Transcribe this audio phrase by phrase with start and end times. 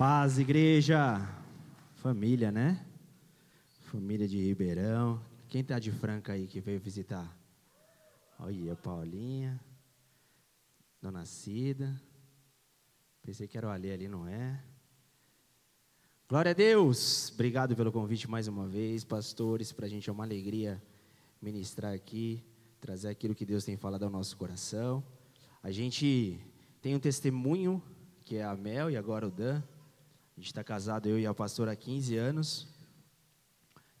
[0.00, 1.28] Paz, igreja.
[1.96, 2.86] Família, né?
[3.82, 5.22] Família de Ribeirão.
[5.46, 7.36] Quem tá de Franca aí que veio visitar?
[8.38, 9.60] Olha, Paulinha.
[11.02, 12.00] Dona Cida.
[13.20, 14.64] Pensei que era o Ali ali, não é?
[16.26, 17.30] Glória a Deus.
[17.34, 19.70] Obrigado pelo convite mais uma vez, pastores.
[19.70, 20.82] Para a gente é uma alegria
[21.42, 22.42] ministrar aqui,
[22.80, 25.04] trazer aquilo que Deus tem falado ao nosso coração.
[25.62, 26.40] A gente
[26.80, 27.82] tem um testemunho
[28.24, 29.62] que é a Mel e agora o Dan.
[30.40, 32.66] A gente está casado, eu e a pastora, há 15 anos.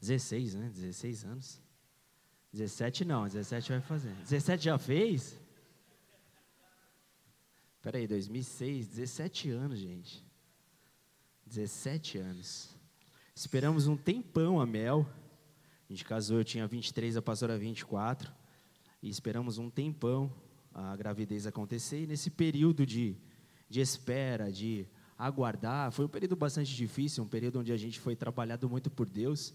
[0.00, 0.70] 16, né?
[0.70, 1.60] 16 anos.
[2.50, 4.14] 17 não, 17 vai fazer.
[4.14, 5.38] 17 já fez?
[7.76, 10.24] Espera aí, 2006, 17 anos, gente.
[11.44, 12.74] 17 anos.
[13.36, 15.06] Esperamos um tempão a Mel.
[15.90, 18.32] A gente casou, eu tinha 23, a pastora 24.
[19.02, 20.32] E esperamos um tempão
[20.72, 22.04] a gravidez acontecer.
[22.04, 23.14] E nesse período de,
[23.68, 24.88] de espera, de
[25.26, 25.92] aguardar.
[25.92, 29.52] Foi um período bastante difícil, um período onde a gente foi trabalhado muito por Deus.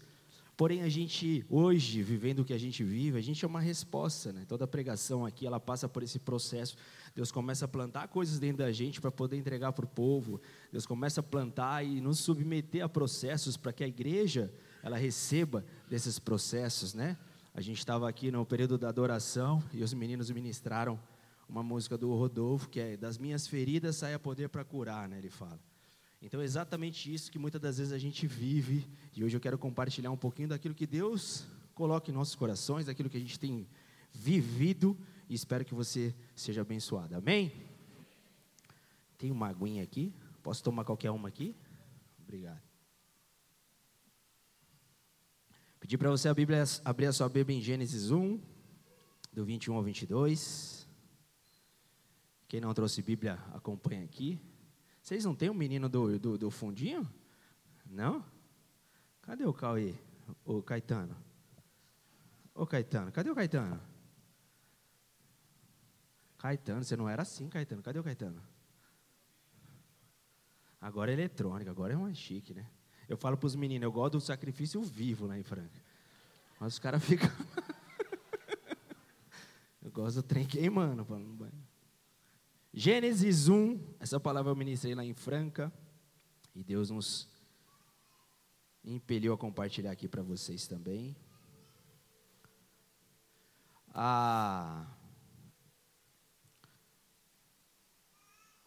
[0.56, 4.32] Porém, a gente, hoje, vivendo o que a gente vive, a gente é uma resposta,
[4.32, 4.46] né?
[4.48, 6.76] Toda pregação aqui, ela passa por esse processo.
[7.14, 10.40] Deus começa a plantar coisas dentro da gente para poder entregar para o povo.
[10.72, 14.50] Deus começa a plantar e nos submeter a processos para que a igreja,
[14.82, 17.18] ela receba desses processos, né?
[17.54, 20.98] A gente estava aqui no período da adoração e os meninos ministraram
[21.48, 25.18] uma música do Rodolfo, que é Das minhas feridas saia poder para curar, né?
[25.18, 25.60] Ele fala.
[26.20, 29.58] Então é exatamente isso que muitas das vezes a gente vive, e hoje eu quero
[29.58, 33.68] compartilhar um pouquinho daquilo que Deus coloca em nossos corações, daquilo que a gente tem
[34.12, 37.14] vivido, e espero que você seja abençoado.
[37.14, 37.52] Amém?
[39.18, 41.54] Tem uma aguinha aqui, posso tomar qualquer uma aqui?
[42.22, 42.62] Obrigado.
[45.78, 48.40] Pedir para você a Bíblia, abrir a sua Bíblia em Gênesis 1,
[49.32, 50.75] do 21 ao 22.
[52.48, 54.40] Quem não trouxe Bíblia, acompanha aqui.
[55.02, 57.08] Vocês não tem um menino do, do, do fundinho?
[57.84, 58.24] Não?
[59.22, 59.94] Cadê o Cauê?
[60.44, 61.16] O Caetano?
[62.54, 63.80] Ô Caetano, cadê o Caetano?
[66.38, 67.82] Caetano, você não era assim, Caetano.
[67.82, 68.42] Cadê o Caetano?
[70.80, 72.66] Agora é eletrônica, agora é mais chique, né?
[73.08, 75.80] Eu falo para os meninos, eu gosto do sacrifício vivo lá em Franca.
[76.60, 77.28] Mas os caras ficam.
[79.82, 81.06] eu gosto do trem queimando.
[82.78, 85.72] Gênesis 1, essa palavra eu ministrei lá em Franca,
[86.54, 87.26] e Deus nos
[88.84, 91.16] impeliu a compartilhar aqui para vocês também.
[93.94, 94.94] Ah,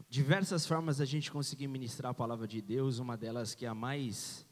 [0.10, 3.76] diversas formas a gente conseguir ministrar a palavra de Deus, uma delas que é a
[3.76, 4.44] mais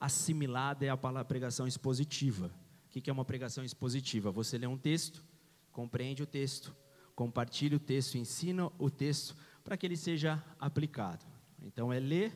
[0.00, 2.52] assimilada é a pregação expositiva.
[2.86, 4.32] O que é uma pregação expositiva?
[4.32, 5.24] Você lê um texto,
[5.70, 6.74] compreende o texto,
[7.20, 11.22] compartilhe o texto, ensina o texto para que ele seja aplicado.
[11.62, 12.32] Então é ler,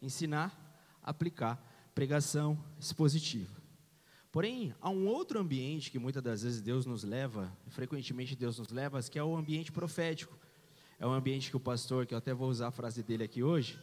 [0.00, 0.50] ensinar,
[1.02, 1.62] aplicar,
[1.94, 3.54] pregação expositiva.
[4.30, 8.70] Porém, há um outro ambiente que muitas das vezes Deus nos leva, frequentemente Deus nos
[8.70, 10.34] leva, que é o ambiente profético.
[10.98, 13.42] É um ambiente que o pastor, que eu até vou usar a frase dele aqui
[13.42, 13.78] hoje,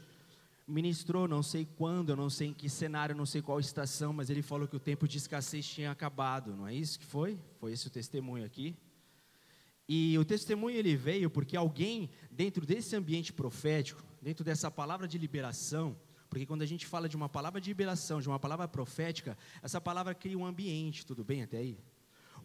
[0.68, 4.42] ministrou, não sei quando, não sei em que cenário, não sei qual estação, mas ele
[4.42, 7.38] falou que o tempo de escassez tinha acabado, não é isso que foi?
[7.60, 8.76] Foi esse o testemunho aqui.
[9.92, 15.18] E o testemunho ele veio porque alguém dentro desse ambiente profético, dentro dessa palavra de
[15.18, 15.98] liberação,
[16.30, 19.82] porque quando a gente fala de uma palavra de liberação, de uma palavra profética, essa
[19.82, 21.80] palavra cria um ambiente, tudo bem até aí?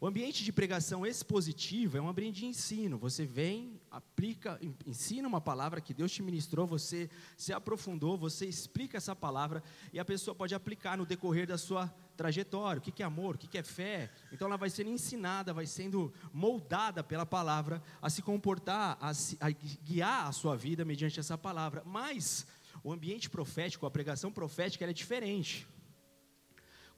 [0.01, 2.99] O ambiente de pregação expositiva é um ambiente de ensino.
[2.99, 8.97] Você vem, aplica, ensina uma palavra que Deus te ministrou, você se aprofundou, você explica
[8.97, 9.63] essa palavra
[9.93, 12.81] e a pessoa pode aplicar no decorrer da sua trajetória.
[12.81, 13.37] O que é amor?
[13.37, 14.11] O que é fé?
[14.33, 19.37] Então ela vai sendo ensinada, vai sendo moldada pela palavra a se comportar, a, se,
[19.41, 21.83] a guiar a sua vida mediante essa palavra.
[21.87, 22.47] Mas
[22.83, 25.67] o ambiente profético, a pregação profética, é diferente.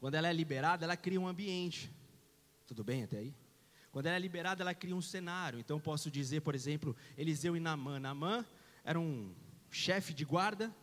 [0.01, 1.91] Quando ela é liberada, ela cria um ambiente.
[2.67, 3.35] Tudo bem até aí?
[3.93, 5.59] Quando ela é liberada, ela cria um cenário.
[5.59, 7.99] Então, posso dizer, por exemplo, Eliseu e Naamã.
[7.99, 8.45] Naamã
[8.85, 9.33] era um
[9.71, 10.75] chefe de guarda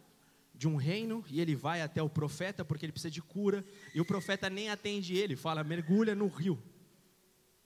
[0.55, 3.65] de um reino e ele vai até o profeta porque ele precisa de cura.
[3.93, 6.61] E o profeta nem atende ele, fala: mergulha no rio.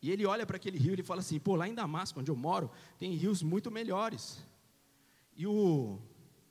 [0.02, 2.32] E ele olha para aquele rio e ele fala assim: pô, lá em Damasco, onde
[2.32, 4.44] eu moro, tem rios muito melhores.
[5.36, 6.00] E o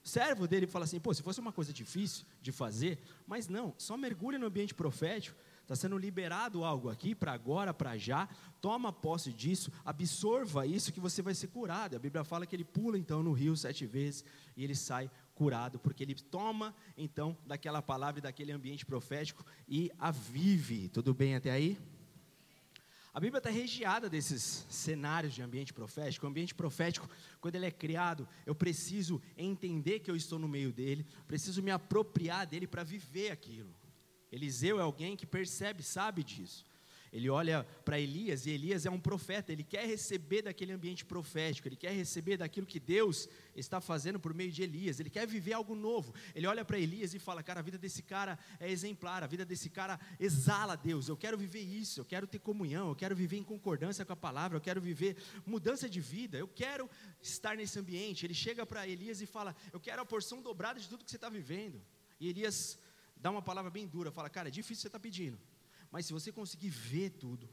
[0.03, 3.97] servo dele fala assim: pô, se fosse uma coisa difícil de fazer, mas não, só
[3.97, 5.37] mergulha no ambiente profético
[5.67, 8.29] Está sendo liberado algo aqui para agora, para já.
[8.61, 11.97] Toma posse disso, absorva isso que você vai ser curado.
[11.97, 14.25] A Bíblia fala que ele pula então no rio sete vezes
[14.57, 19.91] e ele sai curado, porque ele toma então daquela palavra e daquele ambiente profético e
[19.99, 20.89] a vive.
[20.89, 21.77] Tudo bem até aí?
[23.13, 26.27] A Bíblia está regiada desses cenários de ambiente profético.
[26.27, 27.11] O ambiente profético,
[27.41, 31.73] quando ele é criado, eu preciso entender que eu estou no meio dele, preciso me
[31.73, 33.75] apropriar dele para viver aquilo.
[34.31, 36.65] Eliseu é alguém que percebe, sabe disso.
[37.13, 41.67] Ele olha para Elias e Elias é um profeta, ele quer receber daquele ambiente profético,
[41.67, 45.55] ele quer receber daquilo que Deus está fazendo por meio de Elias, ele quer viver
[45.55, 46.13] algo novo.
[46.35, 49.47] Ele olha para Elias e fala: Cara, a vida desse cara é exemplar, a vida
[49.47, 51.09] desse cara exala Deus.
[51.09, 54.17] Eu quero viver isso, eu quero ter comunhão, eu quero viver em concordância com a
[54.17, 56.91] palavra, eu quero viver mudança de vida, eu quero
[57.23, 58.27] estar nesse ambiente.
[58.27, 61.17] Ele chega para Elias e fala: Eu quero a porção dobrada de tudo que você
[61.17, 61.81] está vivendo.
[62.21, 62.79] E Elias
[63.17, 65.39] dá uma palavra bem dura, fala: Cara, é difícil você estar tá pedindo.
[65.91, 67.49] Mas se você conseguir ver tudo,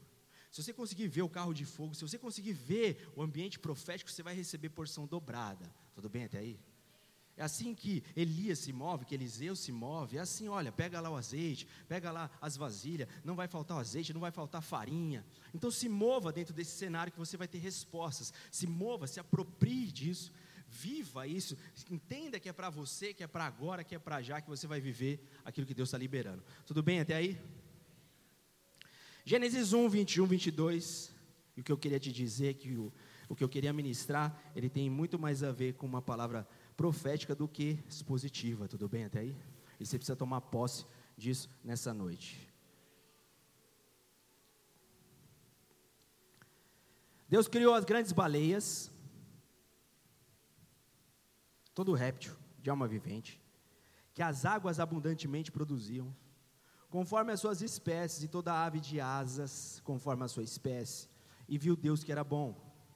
[0.50, 4.10] se você conseguir ver o carro de fogo, se você conseguir ver o ambiente profético,
[4.10, 5.72] você vai receber porção dobrada.
[5.94, 6.60] Tudo bem até aí?
[7.36, 10.16] É assim que Elias se move, que Eliseu se move.
[10.16, 13.80] É assim, olha, pega lá o azeite, pega lá as vasilhas, não vai faltar o
[13.80, 15.26] azeite, não vai faltar farinha.
[15.52, 18.32] Então se mova dentro desse cenário que você vai ter respostas.
[18.52, 20.32] Se mova, se aproprie disso,
[20.74, 21.56] viva isso,
[21.88, 24.66] entenda que é para você, que é para agora, que é para já, que você
[24.66, 26.42] vai viver aquilo que Deus está liberando.
[26.66, 27.38] Tudo bem até aí?
[29.24, 31.14] Gênesis 1, 21, 22.
[31.56, 32.92] E o que eu queria te dizer, é que o,
[33.28, 36.46] o que eu queria ministrar, ele tem muito mais a ver com uma palavra
[36.76, 39.36] profética do que expositiva, tudo bem até aí?
[39.78, 40.84] E você precisa tomar posse
[41.16, 42.52] disso nessa noite.
[47.28, 48.90] Deus criou as grandes baleias,
[51.74, 53.40] todo réptil de alma vivente,
[54.12, 56.14] que as águas abundantemente produziam
[56.94, 61.08] conforme as suas espécies, e toda ave de asas, conforme a sua espécie.
[61.48, 62.54] E viu Deus que era bom.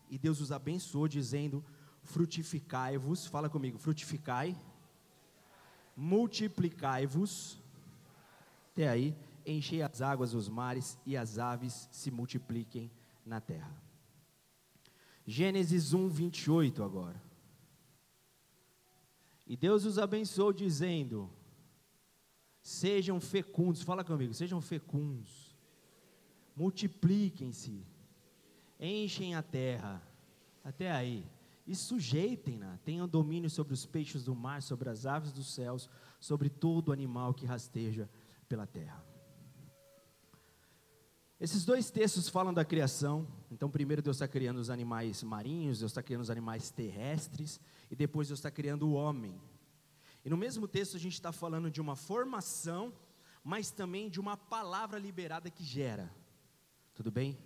[0.09, 1.65] E Deus os abençoou, dizendo:
[2.05, 4.57] Frutificai-vos, fala comigo, frutificai,
[5.97, 7.61] multiplicai-vos,
[8.71, 12.93] até aí, enchei as águas dos mares, e as aves se multipliquem
[13.27, 13.75] na terra.
[15.27, 17.21] Gênesis 1, 28 agora.
[19.49, 21.31] E Deus os abençoou, dizendo:
[22.61, 25.57] Sejam fecundos, fala comigo, sejam fecundos.
[26.55, 27.83] Multipliquem-se.
[28.79, 30.03] Enchem a terra.
[30.63, 31.25] Até aí.
[31.67, 32.77] E sujeitem-na.
[32.85, 35.89] Tenham domínio sobre os peixes do mar, sobre as aves dos céus,
[36.21, 38.09] sobre todo animal que rasteja
[38.49, 39.08] pela terra.
[41.41, 43.27] Esses dois textos falam da criação.
[43.51, 47.95] Então, primeiro Deus está criando os animais marinhos, Deus está criando os animais terrestres, e
[47.95, 49.41] depois Deus está criando o homem.
[50.25, 52.93] E no mesmo texto a gente está falando de uma formação,
[53.45, 56.13] mas também de uma palavra liberada que gera.
[56.93, 57.39] Tudo bem?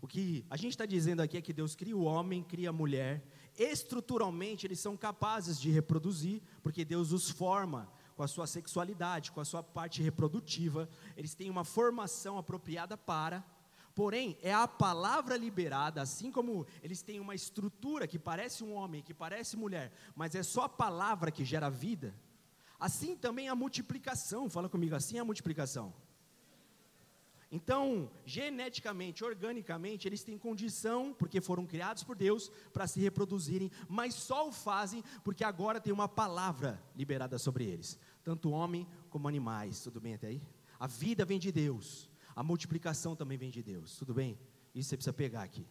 [0.00, 2.72] O que a gente está dizendo aqui é que Deus cria o homem, cria a
[2.72, 3.26] mulher.
[3.58, 9.40] Estruturalmente eles são capazes de reproduzir, porque Deus os forma com a sua sexualidade, com
[9.40, 10.88] a sua parte reprodutiva.
[11.16, 13.44] Eles têm uma formação apropriada para.
[13.94, 19.02] Porém, é a palavra liberada, assim como eles têm uma estrutura que parece um homem,
[19.02, 22.12] que parece mulher, mas é só a palavra que gera vida.
[22.78, 25.94] Assim também a multiplicação, fala comigo, assim é a multiplicação.
[27.50, 34.14] Então, geneticamente, organicamente, eles têm condição, porque foram criados por Deus, para se reproduzirem, mas
[34.14, 39.82] só o fazem porque agora tem uma palavra liberada sobre eles, tanto homem como animais.
[39.82, 40.42] Tudo bem até aí?
[40.78, 42.10] A vida vem de Deus.
[42.34, 44.38] A multiplicação também vem de Deus, tudo bem?
[44.74, 45.64] Isso você precisa pegar aqui.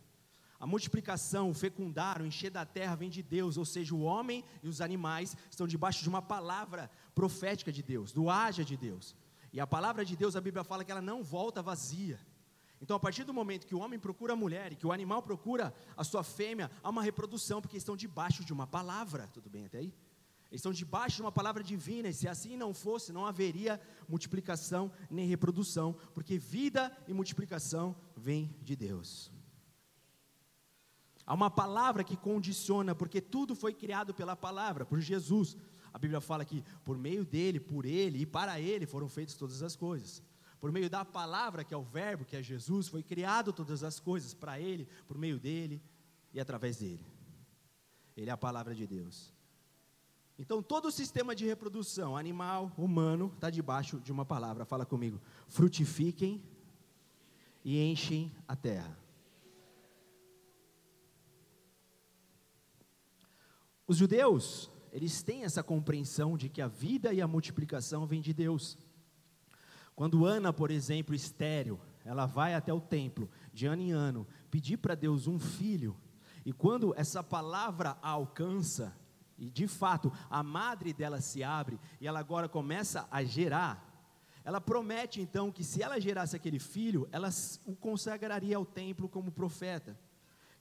[0.63, 4.45] A multiplicação, o fecundar, o encher da terra vem de Deus, ou seja, o homem
[4.61, 9.13] e os animais estão debaixo de uma palavra profética de Deus, do haja de Deus.
[9.53, 12.19] E a palavra de Deus, a Bíblia fala que ela não volta vazia.
[12.81, 15.21] Então, a partir do momento que o homem procura a mulher e que o animal
[15.21, 19.27] procura a sua fêmea, há uma reprodução, porque estão debaixo de uma palavra.
[19.27, 19.93] Tudo bem até aí?
[20.49, 23.79] Eles estão debaixo de uma palavra divina, e se assim não fosse, não haveria
[24.09, 29.31] multiplicação nem reprodução, porque vida e multiplicação vêm de Deus.
[31.25, 35.55] Há uma palavra que condiciona, porque tudo foi criado pela palavra, por Jesus.
[35.93, 39.61] A Bíblia fala que por meio dele, por ele e para ele foram feitas todas
[39.61, 40.23] as coisas.
[40.59, 43.99] Por meio da palavra, que é o Verbo, que é Jesus, foi criado todas as
[43.99, 45.81] coisas para ele, por meio dele
[46.33, 47.05] e através dele.
[48.17, 49.31] Ele é a palavra de Deus.
[50.37, 54.65] Então, todo o sistema de reprodução, animal, humano, está debaixo de uma palavra.
[54.65, 55.21] Fala comigo.
[55.47, 56.43] Frutifiquem
[57.63, 58.97] e enchem a terra.
[63.85, 68.31] Os judeus, eles têm essa compreensão de que a vida e a multiplicação vêm de
[68.31, 68.77] Deus.
[69.95, 74.77] Quando Ana, por exemplo, estéreo, ela vai até o templo, de ano em ano, pedir
[74.77, 75.97] para Deus um filho,
[76.45, 78.95] e quando essa palavra a alcança,
[79.35, 83.89] e de fato, a madre dela se abre e ela agora começa a gerar.
[84.45, 87.29] ela promete então que se ela gerasse aquele filho, ela
[87.65, 89.97] o consagraria ao templo como profeta.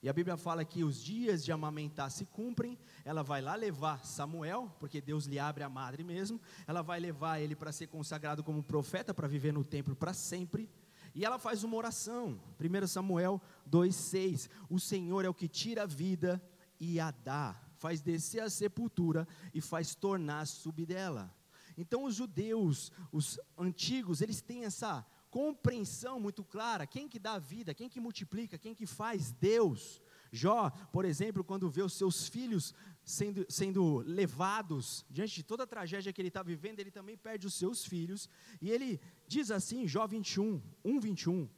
[0.02, 4.04] E a Bíblia fala que os dias de amamentar se cumprem, ela vai lá levar
[4.04, 8.42] Samuel, porque Deus lhe abre a madre mesmo, ela vai levar ele para ser consagrado
[8.42, 10.68] como profeta, para viver no templo para sempre.
[11.14, 13.40] E ela faz uma oração, 1 Samuel
[13.70, 16.42] 2,6: O Senhor é o que tira a vida
[16.80, 21.32] e a dá, faz descer a sepultura e faz tornar subir dela.
[21.76, 27.72] Então os judeus, os antigos, eles têm essa compreensão muito clara, quem que dá vida,
[27.72, 30.00] quem que multiplica, quem que faz, Deus.
[30.30, 35.66] Jó, por exemplo, quando vê os seus filhos sendo, sendo levados diante de toda a
[35.66, 38.28] tragédia que ele está vivendo, ele também perde os seus filhos,
[38.60, 41.48] e ele diz assim, Jó 21, 1, 21,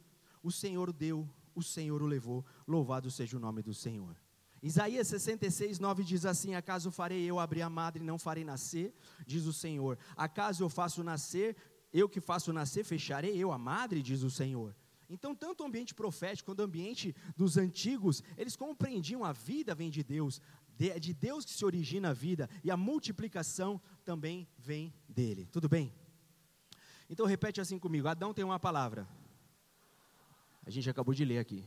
[0.41, 4.15] o Senhor deu, o Senhor o levou, louvado seja o nome do Senhor.
[4.63, 8.91] Isaías 66, 9 diz assim: Acaso farei eu abrir a madre e não farei nascer?
[9.23, 9.95] Diz o Senhor.
[10.17, 11.55] Acaso eu faço nascer
[11.93, 14.75] eu que faço nascer, fecharei eu a madre, diz o Senhor.
[15.09, 19.89] Então, tanto o ambiente profético quanto o ambiente dos antigos, eles compreendiam a vida vem
[19.89, 20.41] de Deus,
[20.79, 25.47] é de Deus que se origina a vida, e a multiplicação também vem dele.
[25.51, 25.93] Tudo bem?
[27.09, 29.07] Então, repete assim comigo: Adão tem uma palavra.
[30.65, 31.63] A gente acabou de ler aqui.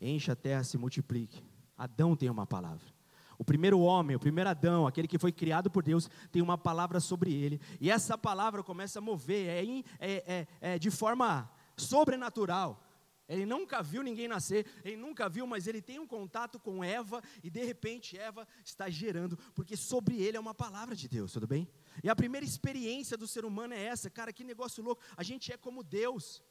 [0.00, 1.42] Encha a terra, se multiplique.
[1.76, 2.97] Adão tem uma palavra.
[3.38, 6.98] O primeiro homem, o primeiro Adão, aquele que foi criado por Deus, tem uma palavra
[6.98, 7.60] sobre ele.
[7.80, 9.64] E essa palavra começa a mover, é,
[10.00, 12.84] é, é, é de forma sobrenatural.
[13.28, 17.22] Ele nunca viu ninguém nascer, ele nunca viu, mas ele tem um contato com Eva
[17.44, 21.46] e de repente Eva está gerando, porque sobre ele é uma palavra de Deus, tudo
[21.46, 21.68] bem?
[22.02, 25.02] E a primeira experiência do ser humano é essa, cara, que negócio louco.
[25.14, 26.42] A gente é como Deus,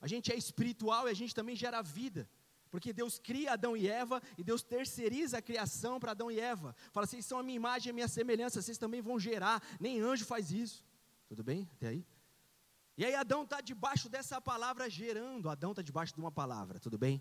[0.00, 2.30] a gente é espiritual e a gente também gera vida.
[2.70, 6.74] Porque Deus cria Adão e Eva e Deus terceiriza a criação para Adão e Eva.
[6.92, 9.62] Fala, vocês são a minha imagem a minha semelhança, vocês também vão gerar.
[9.80, 10.84] Nem anjo faz isso.
[11.28, 11.68] Tudo bem?
[11.74, 12.06] Até aí?
[12.96, 15.48] E aí Adão está debaixo dessa palavra gerando.
[15.48, 17.20] Adão está debaixo de uma palavra, tudo bem?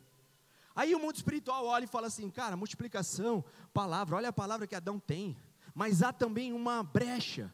[0.76, 4.76] Aí o mundo espiritual olha e fala assim, cara, multiplicação, palavra, olha a palavra que
[4.76, 5.38] Adão tem.
[5.74, 7.54] Mas há também uma brecha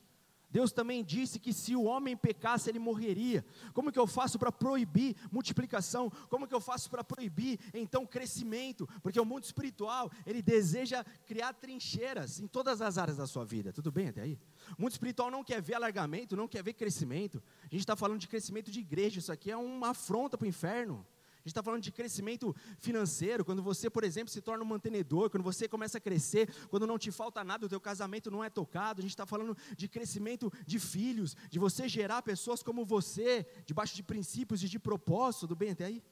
[0.50, 3.46] Deus também disse que se o homem pecasse, ele morreria.
[3.74, 6.10] Como que eu faço para proibir multiplicação?
[6.30, 8.88] Como que eu faço para proibir então crescimento?
[9.02, 13.74] Porque o mundo espiritual, ele deseja criar trincheiras em todas as áreas da sua vida.
[13.74, 14.40] Tudo bem até aí?
[14.78, 17.42] O mundo espiritual não quer ver alargamento, não quer ver crescimento.
[17.62, 20.50] A gente está falando de crescimento de igreja, isso aqui é uma afronta para o
[20.50, 21.06] inferno
[21.46, 25.44] gente está falando de crescimento financeiro, quando você, por exemplo, se torna um mantenedor, quando
[25.44, 29.00] você começa a crescer, quando não te falta nada, o teu casamento não é tocado.
[29.00, 33.96] A gente está falando de crescimento de filhos, de você gerar pessoas como você, debaixo
[33.96, 36.04] de princípios e de propósito, tudo bem até aí?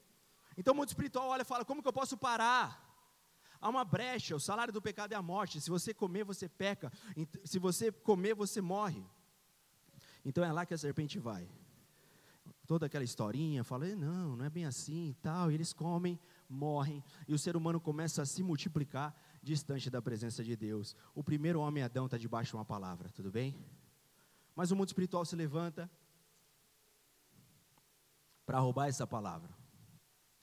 [0.56, 2.80] Então o mundo espiritual olha e fala, como que eu posso parar?
[3.60, 5.60] Há uma brecha, o salário do pecado é a morte.
[5.60, 6.92] Se você comer, você peca.
[7.44, 9.04] Se você comer, você morre.
[10.24, 11.50] Então é lá que a serpente vai
[12.66, 16.18] toda aquela historinha, fala, não, não é bem assim e tal, e eles comem,
[16.48, 20.96] morrem, e o ser humano começa a se multiplicar distante da presença de Deus.
[21.14, 23.58] O primeiro homem Adão está debaixo de uma palavra, tudo bem?
[24.54, 25.90] Mas o mundo espiritual se levanta
[28.46, 29.50] para roubar essa palavra.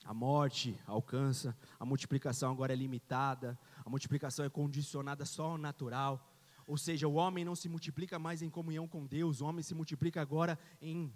[0.04, 6.28] A morte alcança, a multiplicação agora é limitada, a multiplicação é condicionada só ao natural.
[6.66, 9.74] Ou seja, o homem não se multiplica mais em comunhão com Deus, o homem se
[9.74, 11.12] multiplica agora em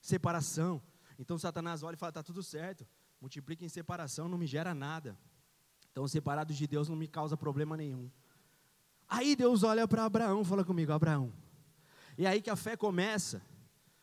[0.00, 0.82] separação.
[1.18, 2.86] Então Satanás olha e fala: está tudo certo,
[3.20, 5.18] multiplica em separação, não me gera nada.
[5.90, 8.08] Então, separado de Deus não me causa problema nenhum.
[9.08, 11.32] Aí Deus olha para Abraão, fala comigo, Abraão.
[12.16, 13.42] E aí que a fé começa.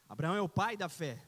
[0.10, 1.24] Abraão é o pai da fé.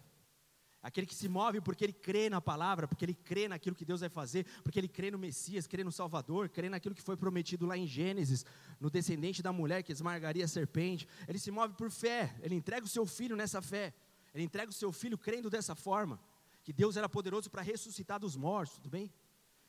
[0.82, 4.02] Aquele que se move porque ele crê na palavra, porque ele crê naquilo que Deus
[4.02, 7.66] vai fazer, porque ele crê no Messias, crê no Salvador, crê naquilo que foi prometido
[7.66, 8.46] lá em Gênesis,
[8.80, 11.08] no descendente da mulher que esmagaria a serpente.
[11.28, 13.94] Ele se move por fé, ele entrega o seu filho nessa fé.
[14.38, 16.20] Ele entrega o seu filho crendo dessa forma,
[16.64, 19.12] que Deus era poderoso para ressuscitar dos mortos, tudo bem?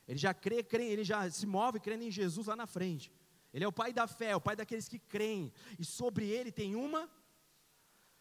[0.07, 3.11] Ele já crê, crê, ele já se move crendo em Jesus lá na frente.
[3.51, 6.51] Ele é o pai da fé, é o pai daqueles que creem, e sobre ele
[6.51, 7.09] tem uma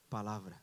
[0.08, 0.58] palavra.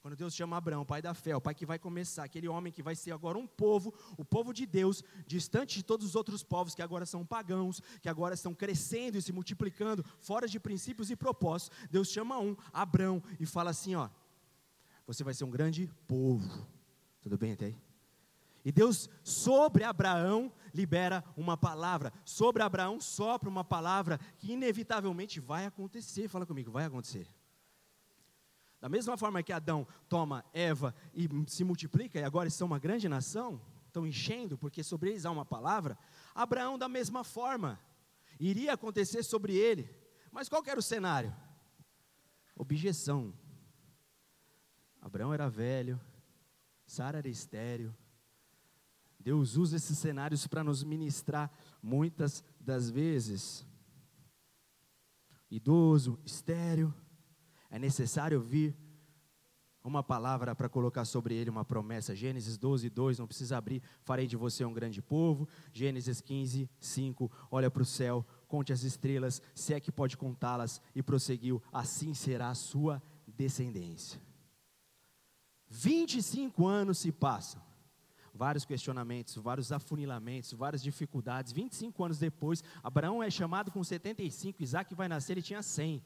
[0.00, 2.80] Quando Deus chama Abraão, pai da fé, o pai que vai começar, aquele homem que
[2.80, 6.72] vai ser agora um povo, o povo de Deus, distante de todos os outros povos
[6.72, 11.16] que agora são pagãos, que agora estão crescendo e se multiplicando, fora de princípios e
[11.16, 11.76] propósitos.
[11.90, 14.08] Deus chama um, Abraão, e fala assim: ó,
[15.06, 16.66] você vai ser um grande povo.
[17.20, 17.76] Tudo bem até aí?
[18.64, 22.12] E Deus, sobre Abraão, libera uma palavra.
[22.24, 26.26] Sobre Abraão, sopra uma palavra que inevitavelmente vai acontecer.
[26.26, 27.28] Fala comigo, vai acontecer.
[28.80, 33.08] Da mesma forma que Adão toma Eva e se multiplica, e agora são uma grande
[33.08, 35.96] nação, estão enchendo, porque sobre eles há uma palavra.
[36.34, 37.80] Abraão, da mesma forma,
[38.38, 39.88] iria acontecer sobre ele.
[40.32, 41.34] Mas qual era o cenário?
[42.56, 43.32] Objeção,
[45.06, 46.00] Abraão era velho,
[46.84, 47.94] Sara era estéreo.
[49.20, 51.48] Deus usa esses cenários para nos ministrar
[51.80, 53.64] muitas das vezes.
[55.48, 56.92] Idoso, estéreo,
[57.70, 58.76] é necessário ouvir
[59.84, 62.16] uma palavra para colocar sobre ele uma promessa.
[62.16, 63.80] Gênesis 12, 2, não precisa abrir.
[64.02, 65.48] Farei de você um grande povo.
[65.72, 70.82] Gênesis 15, 5, olha para o céu, conte as estrelas, se é que pode contá-las.
[70.96, 74.25] E prosseguiu: assim será a sua descendência.
[75.68, 77.60] 25 anos se passam.
[78.32, 81.52] Vários questionamentos, vários afunilamentos, várias dificuldades.
[81.52, 86.02] 25 anos depois, Abraão é chamado com 75, Isaac vai nascer, ele tinha 100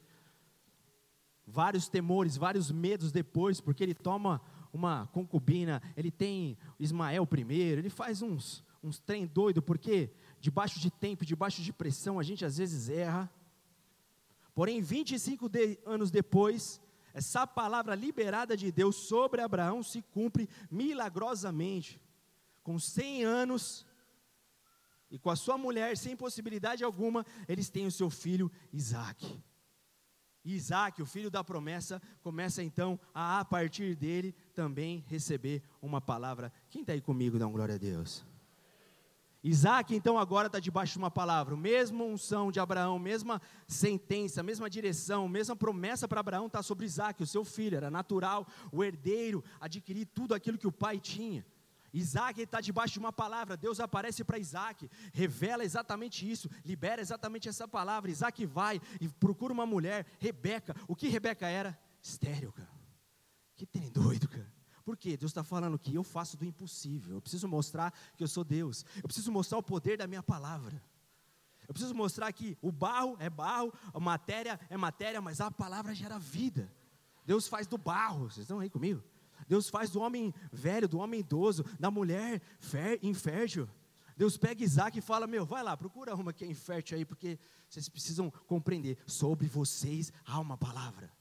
[1.50, 4.40] vários temores, vários medos depois, porque ele toma
[4.73, 10.90] uma concubina, ele tem Ismael primeiro, ele faz uns, uns trem doido, porque debaixo de
[10.90, 13.31] tempo, debaixo de pressão, a gente às vezes erra.
[14.55, 16.81] Porém, 25 de, anos depois,
[17.12, 22.00] essa palavra liberada de Deus sobre Abraão se cumpre milagrosamente.
[22.62, 23.87] Com 100 anos,
[25.11, 29.43] e com a sua mulher, sem possibilidade alguma, eles têm o seu filho Isaac.
[30.45, 36.00] E Isaac, o filho da promessa, começa então a, a partir dele, também receber uma
[36.00, 36.52] palavra.
[36.71, 38.25] Quem está aí comigo, dá um glória a Deus.
[39.42, 44.68] Isaac, então, agora está debaixo de uma palavra, mesma unção de Abraão, mesma sentença, mesma
[44.68, 49.42] direção, mesma promessa para Abraão está sobre Isaac, o seu filho, era natural, o herdeiro,
[49.59, 51.44] adquirir tudo aquilo que o pai tinha.
[51.92, 57.49] Isaac está debaixo de uma palavra, Deus aparece para Isaac, revela exatamente isso, libera exatamente
[57.49, 58.11] essa palavra.
[58.11, 60.76] Isaac vai e procura uma mulher, Rebeca.
[60.87, 61.78] O que Rebeca era?
[62.02, 62.70] Estéreo, cara.
[63.56, 64.60] Que tem doido, cara.
[64.90, 65.16] Por quê?
[65.16, 67.14] Deus está falando que eu faço do impossível.
[67.14, 68.85] Eu preciso mostrar que eu sou Deus.
[68.97, 70.82] Eu preciso mostrar o poder da minha palavra.
[71.68, 75.94] Eu preciso mostrar que o barro é barro, a matéria é matéria, mas a palavra
[75.94, 76.75] gera vida.
[77.25, 78.25] Deus faz do barro.
[78.25, 79.00] Vocês estão aí comigo?
[79.47, 82.42] Deus faz do homem velho, do homem idoso, da mulher
[83.00, 83.68] infértil.
[84.16, 87.38] Deus pega Isaac e fala: Meu, vai lá, procura uma que é infértil aí, porque
[87.68, 88.99] vocês precisam compreender.
[89.06, 91.12] Sobre vocês há uma palavra.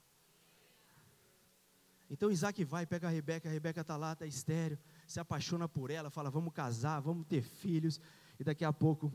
[2.10, 5.90] Então Isaac vai, pega a Rebeca, a Rebeca está lá, está estéreo, se apaixona por
[5.90, 8.00] ela, fala: Vamos casar, vamos ter filhos.
[8.38, 9.12] E daqui a pouco,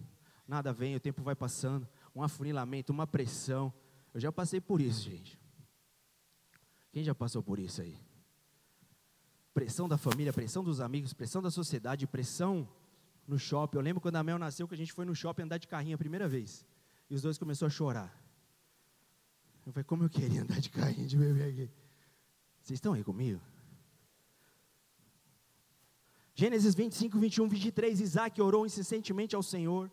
[0.47, 3.73] nada vem, o tempo vai passando, um afunilamento, uma pressão.
[4.13, 5.37] Eu já passei por isso, gente.
[6.91, 7.99] Quem já passou por isso aí?
[9.55, 12.67] pressão da família, pressão dos amigos, pressão da sociedade, pressão
[13.25, 13.77] no shopping.
[13.77, 15.95] Eu lembro quando a Mel nasceu que a gente foi no shopping andar de carrinho
[15.95, 16.65] a primeira vez.
[17.09, 18.21] E os dois começaram a chorar.
[19.65, 21.71] Eu falei, como eu queria andar de carrinho de bebê aqui.
[22.65, 23.39] Vocês estão aí comigo?
[26.33, 28.01] Gênesis 25, 21, 23.
[28.01, 29.91] Isaac orou incessantemente ao Senhor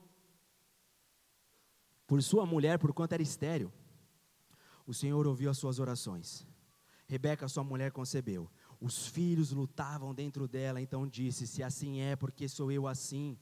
[2.07, 3.71] por sua mulher, por quanto era estéreo.
[4.87, 6.47] O Senhor ouviu as suas orações.
[7.07, 8.51] Rebeca, sua mulher, concebeu.
[8.81, 13.39] Os filhos lutavam dentro dela, então disse: Se assim é, porque sou eu assim?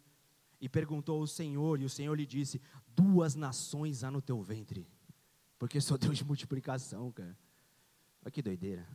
[0.60, 2.60] E perguntou ao Senhor, e o Senhor lhe disse:
[2.96, 4.88] Duas nações há no teu ventre,
[5.56, 7.38] porque sou Deus de multiplicação, cara.
[8.24, 8.88] Olha que doideira.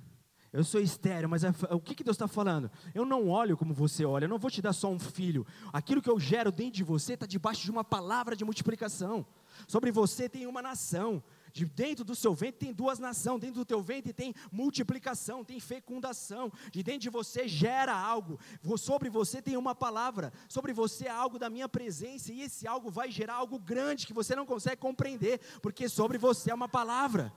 [0.56, 2.72] Eu sou estéreo, mas o que, que Deus está falando?
[2.94, 5.46] Eu não olho como você olha, eu não vou te dar só um filho.
[5.74, 9.26] Aquilo que eu gero dentro de você está debaixo de uma palavra de multiplicação.
[9.68, 11.22] Sobre você tem uma nação.
[11.52, 15.60] De dentro do seu ventre tem duas nações, dentro do teu ventre tem multiplicação, tem
[15.60, 16.50] fecundação.
[16.72, 18.40] De dentro de você gera algo.
[18.78, 22.90] Sobre você tem uma palavra, sobre você é algo da minha presença e esse algo
[22.90, 27.34] vai gerar algo grande que você não consegue compreender, porque sobre você é uma palavra.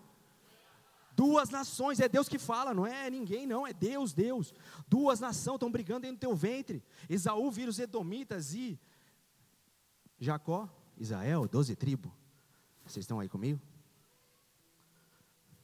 [1.19, 4.55] Duas nações, é Deus que fala, não é ninguém, não, é Deus, Deus.
[4.87, 6.81] Duas nações estão brigando dentro do teu ventre.
[7.09, 8.79] Esaú vira os Edomitas e
[10.17, 12.13] Jacó, Israel, doze tribos.
[12.87, 13.61] Vocês estão aí comigo?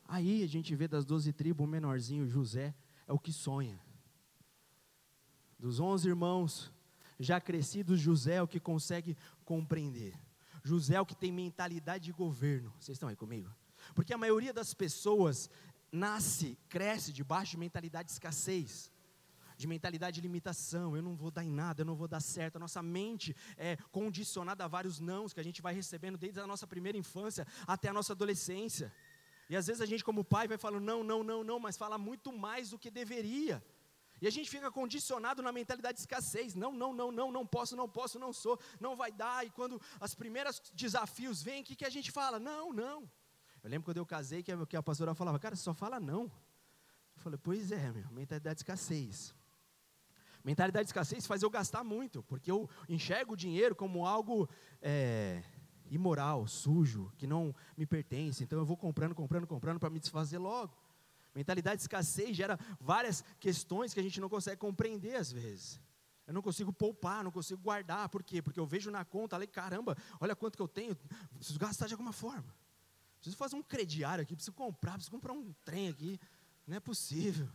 [0.09, 2.75] Aí a gente vê das doze tribos, o menorzinho, José,
[3.07, 3.81] é o que sonha.
[5.57, 6.73] Dos onze irmãos,
[7.17, 10.19] já crescidos, José é o que consegue compreender.
[10.65, 12.75] José é o que tem mentalidade de governo.
[12.81, 13.49] Vocês estão aí comigo?
[13.95, 15.51] Porque a maioria das pessoas
[15.91, 18.93] nasce, cresce debaixo de mentalidade de escassez
[19.57, 22.57] de mentalidade de limitação, eu não vou dar em nada, eu não vou dar certo.
[22.57, 26.47] A nossa mente é condicionada a vários nãos que a gente vai recebendo desde a
[26.47, 28.93] nossa primeira infância até a nossa adolescência.
[29.49, 31.99] E às vezes a gente, como pai, vai falando não, não, não, não, mas fala
[31.99, 33.65] muito mais do que deveria.
[34.21, 36.55] E a gente fica condicionado na mentalidade de escassez.
[36.55, 39.45] Não, não, não, não, não posso, não posso, não sou, não vai dar.
[39.47, 42.39] E quando os primeiros desafios vêm, o que, que a gente fala?
[42.39, 43.11] Não, não.
[43.65, 46.25] Eu lembro quando eu casei que a, que a pastora falava, cara, só fala não.
[47.17, 49.35] Eu falei, pois é, meu, mentalidade de escassez.
[50.45, 54.47] Mentalidade de escassez faz eu gastar muito, porque eu enxergo o dinheiro como algo
[54.83, 55.43] é,
[55.91, 58.45] imoral, sujo, que não me pertence.
[58.45, 60.77] Então eu vou comprando, comprando, comprando para me desfazer logo.
[61.35, 65.81] Mentalidade de escassez gera várias questões que a gente não consegue compreender às vezes.
[66.27, 68.11] Eu não consigo poupar, não consigo guardar.
[68.11, 68.43] Por quê?
[68.43, 70.95] Porque eu vejo na conta, ali, caramba, olha quanto que eu tenho,
[71.35, 72.55] preciso gastar de alguma forma.
[73.25, 76.21] Preciso fazer um crediário aqui, preciso comprar, preciso comprar um trem aqui.
[76.67, 77.49] Não é possível.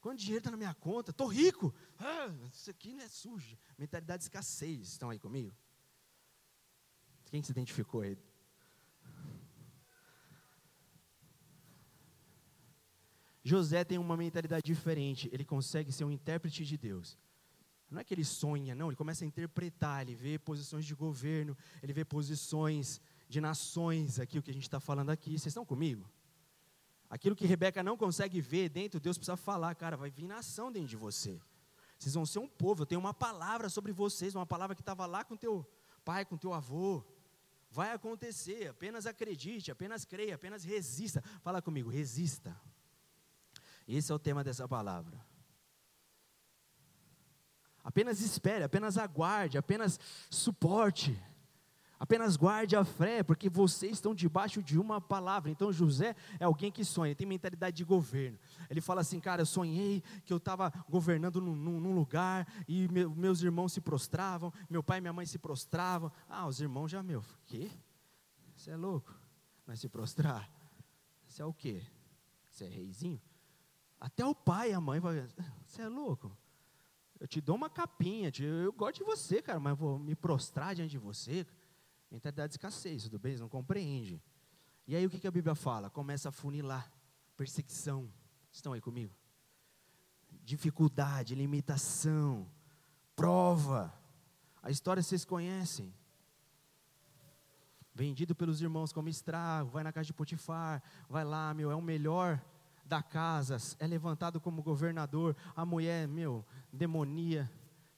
[0.00, 1.12] Quanto dinheiro está na minha conta?
[1.12, 1.72] Estou rico.
[2.00, 3.56] Ah, isso aqui não é sujo.
[3.78, 4.88] Mentalidade de escassez.
[4.88, 5.54] Estão aí comigo?
[7.26, 8.18] Quem se identificou aí?
[13.44, 15.30] José tem uma mentalidade diferente.
[15.32, 17.16] Ele consegue ser um intérprete de Deus.
[17.88, 18.88] Não é que ele sonha, não.
[18.88, 20.02] Ele começa a interpretar.
[20.02, 21.56] Ele vê posições de governo.
[21.80, 23.00] Ele vê posições
[23.34, 24.20] de nações.
[24.20, 25.30] Aqui, o que a gente está falando aqui.
[25.30, 26.08] Vocês estão comigo?
[27.10, 29.74] Aquilo que Rebeca não consegue ver dentro, Deus precisa falar.
[29.74, 31.40] Cara, vai vir nação dentro de você.
[31.98, 32.82] Vocês vão ser um povo.
[32.82, 34.34] Eu tenho uma palavra sobre vocês.
[34.34, 35.68] Uma palavra que estava lá com teu
[36.04, 37.04] pai, com teu avô.
[37.70, 38.68] Vai acontecer.
[38.68, 41.22] Apenas acredite, apenas creia, apenas resista.
[41.42, 42.58] Fala comigo, resista.
[43.86, 45.20] Esse é o tema dessa palavra.
[47.82, 51.20] Apenas espere, apenas aguarde, apenas suporte.
[52.04, 55.50] Apenas guarde a fé, porque vocês estão debaixo de uma palavra.
[55.50, 58.38] Então José é alguém que sonha, tem mentalidade de governo.
[58.68, 63.40] Ele fala assim, cara, eu sonhei que eu estava governando num, num, lugar e meus
[63.40, 66.12] irmãos se prostravam, meu pai e minha mãe se prostravam.
[66.28, 67.70] Ah, os irmãos já, meu, quê?
[68.54, 69.18] Você é louco?
[69.66, 70.46] Vai se prostrar?
[71.26, 71.82] Você é o quê?
[72.50, 73.18] Você é reizinho?
[73.98, 75.26] Até o pai e a mãe vai,
[75.66, 76.36] você é louco?
[77.18, 80.90] Eu te dou uma capinha, eu gosto de você, cara, mas vou me prostrar diante
[80.90, 81.46] de você.
[82.14, 83.36] Mentalidade de escassez, tudo bem?
[83.36, 84.22] Não compreende.
[84.86, 85.90] E aí o que, que a Bíblia fala?
[85.90, 86.88] Começa a funilar,
[87.36, 88.08] perseguição.
[88.52, 89.12] Estão aí comigo?
[90.44, 92.48] Dificuldade, limitação,
[93.16, 93.92] prova.
[94.62, 95.92] A história vocês conhecem.
[97.92, 101.82] Vendido pelos irmãos como estrago, vai na casa de Potifar, vai lá, meu, é o
[101.82, 102.40] melhor
[102.84, 107.50] da casa, é levantado como governador, a mulher, meu, demonia,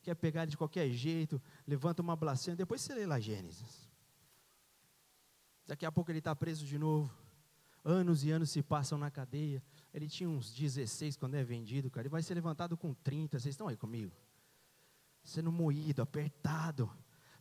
[0.03, 3.86] quer pegar ele de qualquer jeito, levanta uma blasfêmia, depois você lê lá Gênesis.
[5.67, 7.13] Daqui a pouco ele está preso de novo.
[7.85, 9.63] Anos e anos se passam na cadeia.
[9.93, 12.03] Ele tinha uns 16 quando é vendido, cara.
[12.03, 13.39] Ele vai ser levantado com 30.
[13.39, 14.13] Vocês estão aí comigo?
[15.25, 16.91] Sendo moído, apertado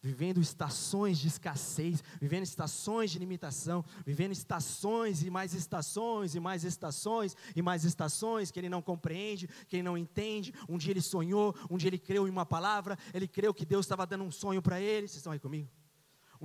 [0.05, 6.63] vivendo estações de escassez, vivendo estações de limitação, vivendo estações e mais estações e mais
[6.63, 10.53] estações e mais estações que ele não compreende, que ele não entende.
[10.69, 13.85] Um dia ele sonhou, um dia ele creu em uma palavra, ele creu que Deus
[13.85, 15.07] estava dando um sonho para ele.
[15.07, 15.67] Vocês estão aí comigo?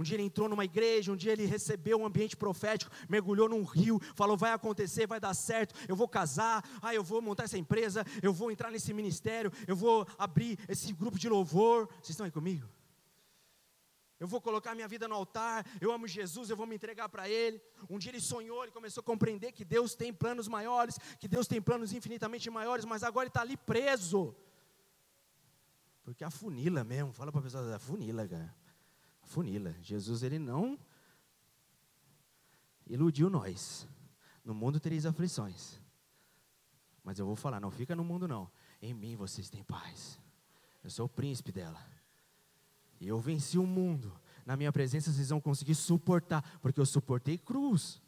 [0.00, 3.64] Um dia ele entrou numa igreja, um dia ele recebeu um ambiente profético, mergulhou num
[3.64, 7.58] rio, falou: vai acontecer, vai dar certo, eu vou casar, ah, eu vou montar essa
[7.58, 11.86] empresa, eu vou entrar nesse ministério, eu vou abrir esse grupo de louvor.
[11.96, 12.66] Vocês estão aí comigo?
[14.18, 17.28] eu vou colocar minha vida no altar, eu amo Jesus, eu vou me entregar para
[17.28, 17.60] Ele.
[17.88, 21.46] Um dia ele sonhou, ele começou a compreender que Deus tem planos maiores, que Deus
[21.46, 24.34] tem planos infinitamente maiores, mas agora ele está ali preso.
[26.02, 28.59] Porque a funila mesmo, fala para a pessoa, a funila, cara.
[29.30, 29.72] Funila.
[29.80, 30.76] Jesus, ele não
[32.84, 33.86] iludiu nós.
[34.44, 35.78] No mundo tereis aflições.
[37.04, 38.50] Mas eu vou falar, não fica no mundo não.
[38.82, 40.18] Em mim vocês têm paz.
[40.82, 41.80] Eu sou o príncipe dela.
[43.00, 44.12] E eu venci o mundo.
[44.44, 48.02] Na minha presença vocês vão conseguir suportar, porque eu suportei cruz.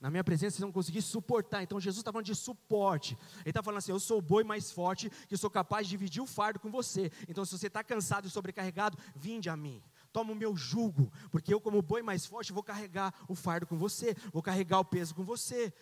[0.00, 1.62] Na minha presença vocês vão conseguir suportar.
[1.62, 3.18] Então Jesus está falando de suporte.
[3.40, 6.22] Ele está falando assim: eu sou o boi mais forte, que sou capaz de dividir
[6.22, 7.12] o fardo com você.
[7.28, 9.82] Então, se você está cansado e sobrecarregado, vinde a mim.
[10.14, 13.76] Toma o meu jugo, porque eu, como boi mais forte, vou carregar o fardo com
[13.76, 15.74] você, vou carregar o peso com você.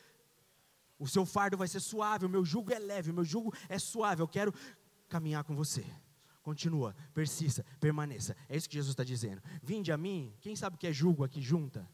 [0.99, 3.79] O seu fardo vai ser suave, o meu jugo é leve, o meu jugo é
[3.79, 4.23] suave.
[4.23, 4.55] Eu quero
[5.07, 5.85] caminhar com você.
[6.42, 8.35] Continua, persista, permaneça.
[8.49, 9.42] É isso que Jesus está dizendo.
[9.62, 10.35] Vinde a mim.
[10.40, 11.87] Quem sabe o que é julgo aqui junta?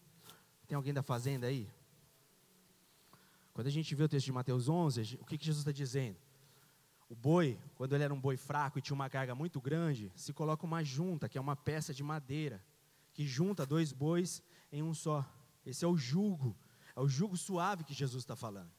[0.68, 1.68] Tem alguém da fazenda aí?
[3.52, 6.16] Quando a gente vê o texto de Mateus 11, o que, que Jesus está dizendo?
[7.08, 10.32] O boi, quando ele era um boi fraco e tinha uma carga muito grande, se
[10.32, 12.62] coloca uma junta, que é uma peça de madeira,
[13.14, 15.24] que junta dois bois em um só.
[15.64, 16.54] Esse é o jugo,
[16.94, 18.70] é o jugo suave que Jesus está falando.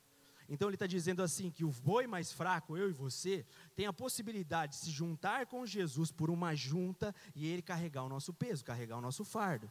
[0.48, 3.94] Então ele está dizendo assim: que o boi mais fraco, eu e você, tem a
[3.94, 8.66] possibilidade de se juntar com Jesus por uma junta e ele carregar o nosso peso,
[8.66, 9.70] carregar o nosso fardo.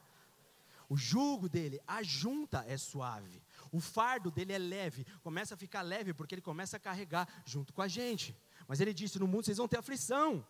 [0.88, 3.42] O jugo dele, a junta é suave.
[3.70, 7.74] O fardo dele é leve, começa a ficar leve porque ele começa a carregar junto
[7.74, 8.34] com a gente.
[8.68, 10.46] Mas ele disse: no mundo vocês vão ter aflição.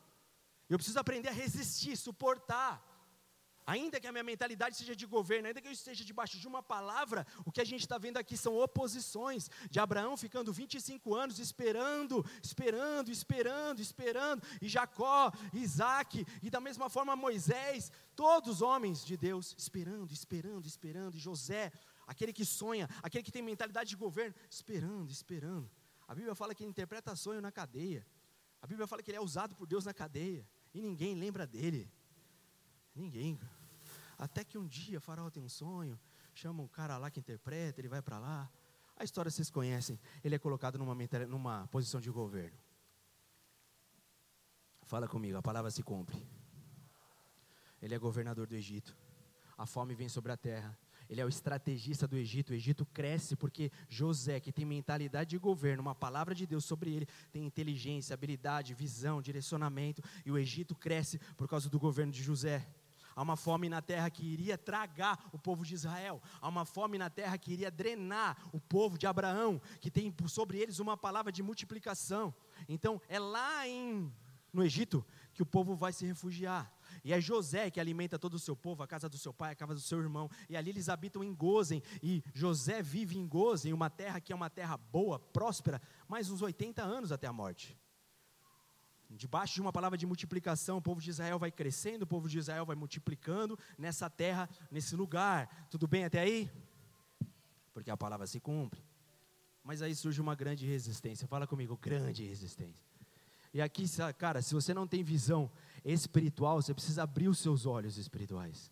[0.68, 2.84] Eu preciso aprender a resistir, suportar.
[3.74, 6.62] Ainda que a minha mentalidade seja de governo, ainda que eu esteja debaixo de uma
[6.62, 9.50] palavra, o que a gente está vendo aqui são oposições.
[9.70, 16.88] De Abraão ficando 25 anos esperando, esperando, esperando, esperando, e Jacó, Isaac, e da mesma
[16.88, 21.70] forma Moisés, todos homens de Deus, esperando, esperando, esperando, e José,
[22.06, 25.70] aquele que sonha, aquele que tem mentalidade de governo, esperando, esperando.
[26.08, 28.04] A Bíblia fala que ele interpreta sonho na cadeia.
[28.62, 30.48] A Bíblia fala que ele é usado por Deus na cadeia.
[30.72, 31.92] E ninguém lembra dele.
[32.94, 33.38] Ninguém.
[34.16, 36.00] Até que um dia Faraó tem um sonho,
[36.34, 38.50] chama um cara lá que interpreta, ele vai para lá.
[38.96, 40.00] A história vocês conhecem.
[40.24, 40.96] Ele é colocado numa,
[41.28, 42.58] numa posição de governo.
[44.82, 46.26] Fala comigo, a palavra se cumpre.
[47.80, 48.96] Ele é governador do Egito.
[49.56, 50.76] A fome vem sobre a terra.
[51.08, 52.50] Ele é o estrategista do Egito.
[52.50, 56.92] O Egito cresce porque José, que tem mentalidade de governo, uma palavra de Deus sobre
[56.92, 60.02] ele, tem inteligência, habilidade, visão, direcionamento.
[60.24, 62.66] E o Egito cresce por causa do governo de José.
[63.18, 66.22] Há uma fome na terra que iria tragar o povo de Israel.
[66.40, 70.58] Há uma fome na terra que iria drenar o povo de Abraão, que tem sobre
[70.58, 72.32] eles uma palavra de multiplicação.
[72.68, 74.12] Então, é lá em,
[74.52, 76.72] no Egito que o povo vai se refugiar.
[77.04, 79.56] E é José que alimenta todo o seu povo, a casa do seu pai, a
[79.56, 80.30] casa do seu irmão.
[80.48, 81.82] E ali eles habitam em Gozen.
[82.02, 86.42] E José vive em Gozen, uma terra que é uma terra boa, próspera, mais uns
[86.42, 87.78] 80 anos até a morte.
[89.10, 92.38] Debaixo de uma palavra de multiplicação, o povo de Israel vai crescendo, o povo de
[92.38, 95.66] Israel vai multiplicando nessa terra, nesse lugar.
[95.70, 96.50] Tudo bem até aí?
[97.72, 98.84] Porque a palavra se cumpre.
[99.64, 101.26] Mas aí surge uma grande resistência.
[101.26, 102.84] Fala comigo, grande resistência.
[103.52, 103.86] E aqui,
[104.18, 105.50] cara, se você não tem visão
[105.84, 108.70] espiritual, você precisa abrir os seus olhos espirituais.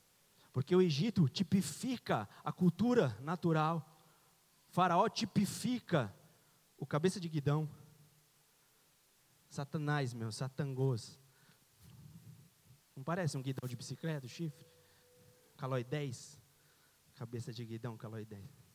[0.53, 3.87] Porque o Egito tipifica a cultura natural.
[4.69, 6.15] faraó tipifica
[6.79, 7.69] o cabeça de guidão.
[9.49, 11.21] Satanás, meu, satangos.
[12.95, 14.67] Não parece um guidão de bicicleta, o chifre?
[15.57, 16.41] Calói 10.
[17.15, 18.67] Cabeça de guidão, calói 10.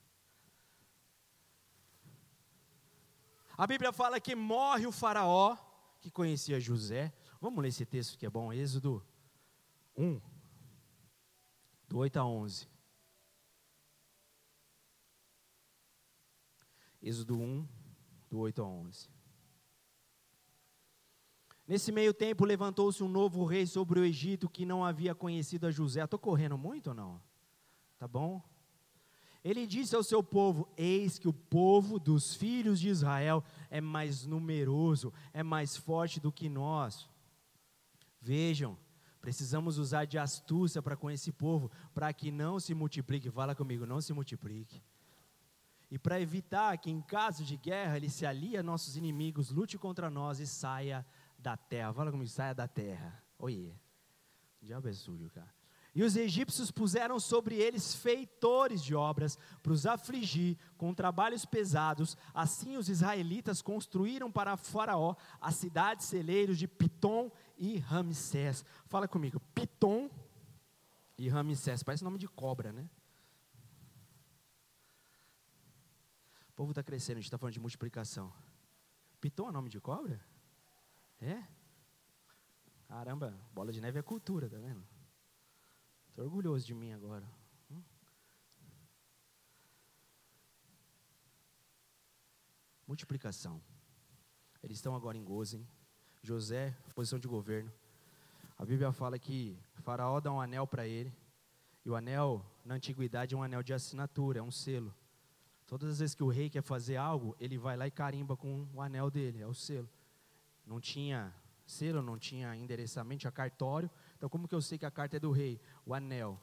[3.57, 5.55] A Bíblia fala que morre o faraó,
[5.99, 7.13] que conhecia José.
[7.41, 9.03] Vamos ler esse texto que é bom, Êxodo
[9.97, 10.21] 1,
[11.89, 12.67] do 8 a 11.
[17.01, 17.67] Êxodo 1,
[18.29, 19.09] do 8 a 11.
[21.67, 25.71] Nesse meio tempo levantou-se um novo rei sobre o Egito que não havia conhecido a
[25.71, 26.03] José.
[26.03, 27.19] Estou correndo muito ou não?
[27.97, 28.39] Tá bom?
[29.43, 34.27] Ele disse ao seu povo: Eis que o povo dos filhos de Israel é mais
[34.27, 37.09] numeroso, é mais forte do que nós.
[38.21, 38.77] Vejam,
[39.19, 43.31] precisamos usar de astúcia para com esse povo, para que não se multiplique.
[43.31, 44.81] Fala comigo, não se multiplique.
[45.89, 49.77] E para evitar que, em caso de guerra, ele se alie a nossos inimigos, lute
[49.77, 51.05] contra nós e saia
[51.37, 51.93] da terra.
[51.93, 53.21] Fala comigo, saia da terra.
[53.37, 53.73] Oiê.
[54.61, 55.51] Diabo é sujo, cara.
[55.93, 62.15] E os egípcios puseram sobre eles feitores de obras para os afligir com trabalhos pesados.
[62.33, 68.63] Assim os israelitas construíram para Faraó as cidades celeiros de Pitom e Ramsés.
[68.85, 70.09] Fala comigo, Pitom
[71.17, 71.83] e Ramsés.
[71.83, 72.89] Parece nome de cobra, né?
[76.51, 78.31] O povo está crescendo, a gente está falando de multiplicação.
[79.19, 80.23] Pitom é nome de cobra?
[81.19, 81.43] É?
[82.87, 84.83] Caramba, bola de neve é cultura, tá vendo?
[86.11, 87.27] Estou orgulhoso de mim agora.
[87.71, 87.81] Hum?
[92.87, 93.59] Multiplicação.
[94.61, 95.67] Eles estão agora em Gozen.
[96.21, 97.73] José, posição de governo.
[98.59, 101.11] A Bíblia fala que Faraó dá um anel para ele.
[101.83, 104.93] E o anel, na antiguidade, é um anel de assinatura, é um selo.
[105.65, 108.67] Todas as vezes que o rei quer fazer algo, ele vai lá e carimba com
[108.71, 109.89] o anel dele, é o selo
[110.65, 111.33] não tinha
[111.65, 113.89] selo, não tinha endereçamento, tinha cartório.
[114.21, 115.59] Então, como que eu sei que a carta é do rei?
[115.83, 116.39] O anel.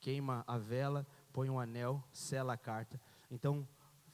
[0.00, 3.00] Queima a vela, põe um anel, sela a carta.
[3.30, 3.64] Então,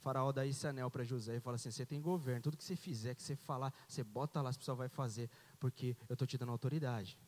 [0.02, 2.76] faraó dá esse anel para José e fala assim: você tem governo, tudo que você
[2.76, 6.36] fizer, que você falar, você bota lá, as pessoas vai fazer, porque eu estou te
[6.36, 7.18] dando autoridade.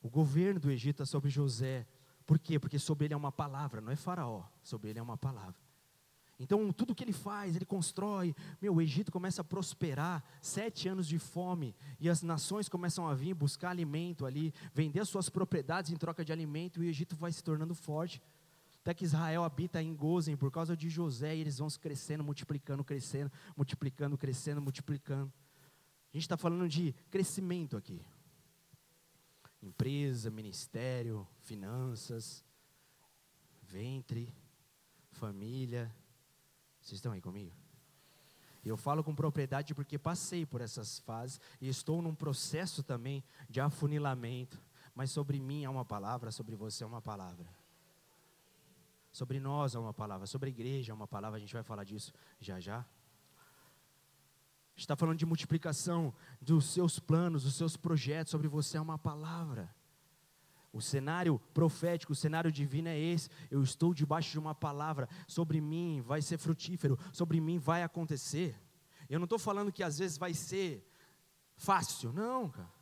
[0.00, 1.84] O governo do Egito é sobre José.
[2.24, 2.56] Por quê?
[2.56, 5.60] Porque sobre ele é uma palavra, não é faraó, sobre ele é uma palavra.
[6.38, 8.34] Então, tudo que ele faz, ele constrói.
[8.62, 13.14] Meu, o Egito começa a prosperar, sete anos de fome, e as nações começam a
[13.14, 17.16] vir buscar alimento ali, vender as suas propriedades em troca de alimento, e o Egito
[17.16, 18.22] vai se tornando forte.
[18.82, 22.84] Até que Israel habita em Gozen por causa de José, e eles vão crescendo, multiplicando,
[22.84, 25.32] crescendo, multiplicando, crescendo, multiplicando.
[26.14, 28.00] A gente está falando de crescimento aqui.
[29.60, 32.44] Empresa, ministério, finanças,
[33.60, 34.32] ventre,
[35.10, 35.92] família,
[36.88, 37.52] vocês estão aí comigo?
[38.64, 43.60] Eu falo com propriedade porque passei por essas fases e estou num processo também de
[43.60, 44.60] afunilamento.
[44.94, 47.46] Mas sobre mim é uma palavra, sobre você é uma palavra.
[49.12, 51.84] Sobre nós é uma palavra, sobre a igreja é uma palavra, a gente vai falar
[51.84, 52.84] disso já já.
[54.76, 59.74] Está falando de multiplicação dos seus planos, dos seus projetos, sobre você é uma palavra.
[60.72, 63.30] O cenário profético, o cenário divino é esse.
[63.50, 65.08] Eu estou debaixo de uma palavra.
[65.26, 66.98] Sobre mim vai ser frutífero.
[67.12, 68.54] Sobre mim vai acontecer.
[69.08, 70.86] Eu não estou falando que às vezes vai ser
[71.56, 72.78] fácil, não, cara.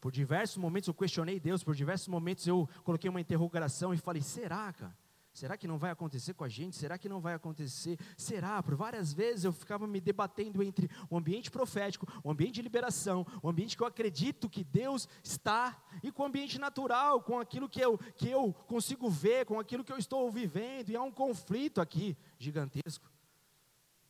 [0.00, 4.22] Por diversos momentos eu questionei Deus, por diversos momentos eu coloquei uma interrogação e falei:
[4.22, 4.96] será, cara?
[5.36, 6.76] Será que não vai acontecer com a gente?
[6.76, 7.98] Será que não vai acontecer?
[8.16, 8.62] Será?
[8.62, 13.26] Por várias vezes eu ficava me debatendo entre o ambiente profético, o ambiente de liberação,
[13.42, 17.68] o ambiente que eu acredito que Deus está, e com o ambiente natural, com aquilo
[17.68, 21.12] que eu, que eu consigo ver, com aquilo que eu estou vivendo, e há um
[21.12, 23.12] conflito aqui gigantesco.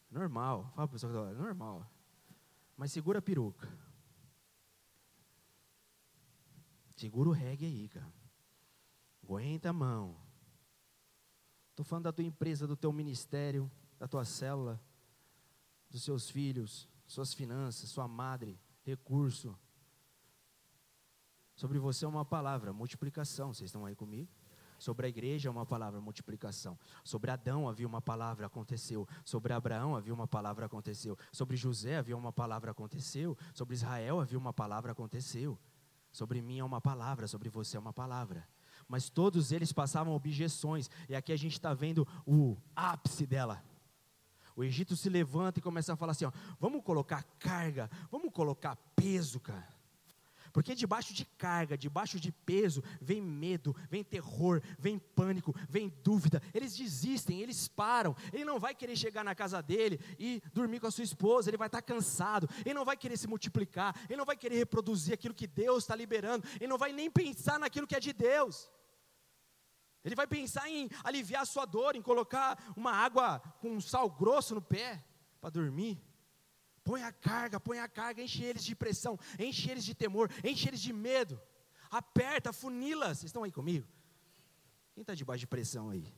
[0.08, 1.90] Normal, fala para o pessoal, normal.
[2.76, 3.68] Mas segura a peruca.
[6.94, 8.14] Segura o reggae aí, cara.
[9.24, 10.25] Aguenta a mão.
[11.76, 14.80] Estou falando da tua empresa, do teu ministério, da tua célula,
[15.90, 19.54] dos seus filhos, suas finanças, sua madre, recurso.
[21.54, 23.52] Sobre você é uma palavra, multiplicação.
[23.52, 24.26] Vocês estão aí comigo?
[24.78, 26.78] Sobre a igreja é uma palavra, multiplicação.
[27.04, 29.06] Sobre Adão havia uma palavra, aconteceu.
[29.22, 31.14] Sobre Abraão havia uma palavra, aconteceu.
[31.30, 33.36] Sobre José havia uma palavra, aconteceu.
[33.52, 35.58] Sobre Israel havia uma palavra, aconteceu.
[36.10, 38.48] Sobre mim é uma palavra, sobre você é uma palavra
[38.88, 43.62] mas todos eles passavam objeções, e aqui a gente está vendo o ápice dela.
[44.56, 48.74] O Egito se levanta e começa a falar assim: ó, vamos colocar carga, vamos colocar
[48.96, 49.76] peso, cara.
[50.56, 56.40] Porque debaixo de carga, debaixo de peso, vem medo, vem terror, vem pânico, vem dúvida.
[56.54, 58.16] Eles desistem, eles param.
[58.32, 61.58] Ele não vai querer chegar na casa dele e dormir com a sua esposa, ele
[61.58, 62.48] vai estar cansado.
[62.64, 65.94] Ele não vai querer se multiplicar, ele não vai querer reproduzir aquilo que Deus está
[65.94, 68.70] liberando, ele não vai nem pensar naquilo que é de Deus.
[70.06, 74.54] Ele vai pensar em aliviar a sua dor, em colocar uma água com sal grosso
[74.54, 75.04] no pé
[75.40, 76.00] para dormir.
[76.84, 80.68] Põe a carga, põe a carga, enche eles de pressão, enche eles de temor, enche
[80.68, 81.40] eles de medo.
[81.90, 83.06] Aperta, funila.
[83.08, 83.84] Vocês estão aí comigo?
[84.94, 86.14] Quem está debaixo de pressão aí?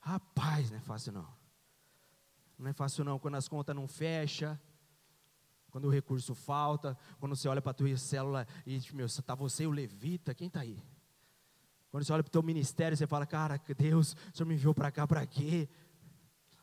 [0.00, 1.28] Rapaz, não é fácil não.
[2.58, 4.58] Não é fácil não quando as contas não fecham,
[5.70, 9.66] quando o recurso falta, quando você olha para a tua célula e, meu, está você
[9.66, 10.82] o levita, quem está aí?
[11.94, 14.74] Quando você olha para o teu ministério, você fala, cara, Deus, o Senhor me enviou
[14.74, 15.68] para cá para quê?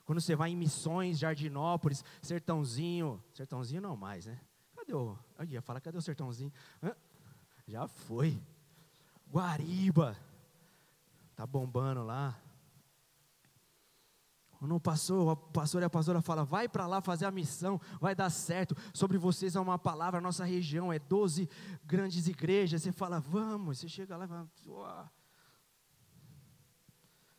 [0.03, 4.41] Quando você vai em missões, Jardinópolis, Sertãozinho, Sertãozinho não mais, né?
[4.75, 6.51] Cadê o, eu ia falar, cadê o Sertãozinho?
[6.83, 6.93] Hã?
[7.65, 8.43] Já foi.
[9.31, 10.17] Guariba,
[11.33, 12.37] tá bombando lá.
[14.59, 17.79] Quando o pastor, o pastor e a pastora fala, vai para lá fazer a missão,
[18.01, 18.75] vai dar certo.
[18.93, 21.47] Sobre vocês é uma palavra, nossa região é 12
[21.85, 22.81] grandes igrejas.
[22.81, 24.49] Você fala, vamos, você chega lá e fala,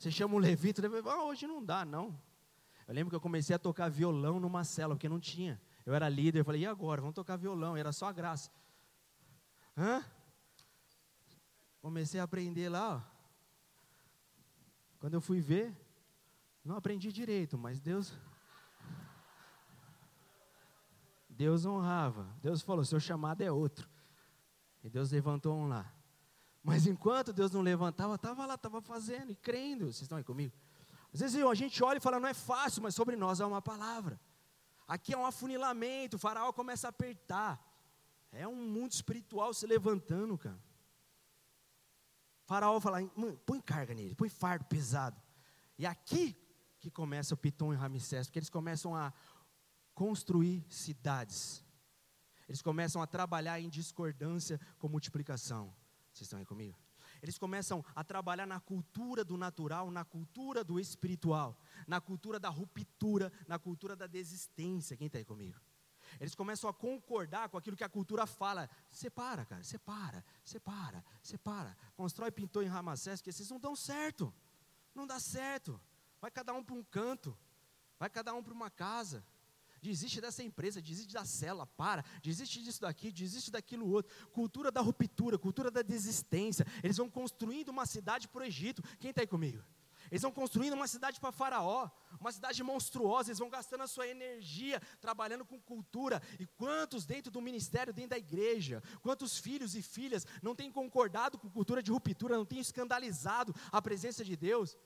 [0.03, 2.19] você chama o levita, ah, hoje não dá, não.
[2.89, 5.61] Eu lembro que eu comecei a tocar violão numa cela, porque não tinha.
[5.87, 7.01] Eu era líder, eu falei, e agora?
[7.01, 8.51] Vamos tocar violão, era só a graça.
[9.77, 10.05] Hã?
[11.81, 13.13] Comecei a aprender lá, ó.
[14.99, 15.73] Quando eu fui ver,
[16.65, 18.13] não aprendi direito, mas Deus.
[21.29, 22.27] Deus honrava.
[22.41, 23.89] Deus falou: seu chamado é outro.
[24.83, 25.93] E Deus levantou um lá.
[26.63, 29.87] Mas enquanto Deus não levantava, estava lá, estava fazendo e crendo.
[29.87, 30.55] Vocês estão aí comigo?
[31.13, 33.61] Às vezes a gente olha e fala, não é fácil, mas sobre nós é uma
[33.61, 34.21] palavra.
[34.87, 37.61] Aqui é um afunilamento, o faraó começa a apertar.
[38.31, 40.63] É um mundo espiritual se levantando, cara.
[42.45, 42.99] O faraó fala,
[43.45, 45.21] põe carga nele, põe fardo pesado.
[45.79, 46.37] E aqui
[46.79, 49.13] que começa o Piton e Ramsés, porque eles começam a
[49.95, 51.65] construir cidades.
[52.49, 55.75] Eles começam a trabalhar em discordância com multiplicação.
[56.13, 56.79] Vocês estão aí comigo?
[57.23, 62.49] Eles começam a trabalhar na cultura do natural, na cultura do espiritual, na cultura da
[62.49, 64.97] ruptura, na cultura da desistência.
[64.97, 65.61] Quem está aí comigo?
[66.21, 68.69] Eles começam a concordar com aquilo que a cultura fala.
[68.91, 71.77] Separa, cara, separa, separa, separa.
[71.97, 74.35] Constrói pintor em Ramacés, que vocês não dão certo.
[74.95, 75.81] Não dá certo.
[76.21, 77.37] Vai cada um para um canto.
[77.99, 79.25] Vai cada um para uma casa
[79.83, 84.11] desiste dessa empresa, desiste da cela, para, desiste disso daqui, desiste daquilo outro.
[84.31, 86.65] Cultura da ruptura, cultura da desistência.
[86.83, 88.83] Eles vão construindo uma cidade para o Egito.
[89.01, 89.63] Quem está aí comigo?
[90.11, 91.89] Eles vão construindo uma cidade para Faraó,
[92.21, 93.31] uma cidade monstruosa.
[93.31, 96.23] Eles vão gastando a sua energia trabalhando com cultura.
[96.39, 101.39] E quantos dentro do ministério, dentro da igreja, quantos filhos e filhas não têm concordado
[101.39, 104.77] com cultura de ruptura, não têm escandalizado a presença de Deus?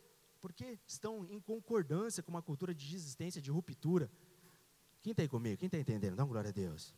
[0.40, 4.10] Porque estão em concordância com uma cultura de desistência, de ruptura.
[5.06, 5.56] Quem está aí comigo?
[5.56, 6.16] Quem está entendendo?
[6.16, 6.92] Dá uma glória a Deus.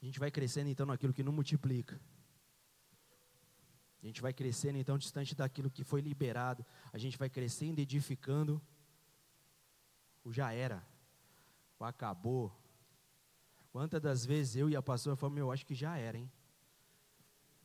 [0.00, 2.00] A gente vai crescendo então naquilo que não multiplica.
[4.02, 6.66] A gente vai crescendo então distante daquilo que foi liberado.
[6.92, 8.60] A gente vai crescendo, edificando.
[10.24, 10.84] O já era.
[11.78, 12.52] O acabou.
[13.70, 16.28] Quantas das vezes eu e a pastora falamos, eu acho que já era, hein?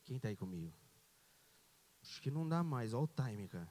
[0.07, 0.73] Quem está aí comigo?
[2.01, 3.69] Acho que não dá mais, olha o time, cara.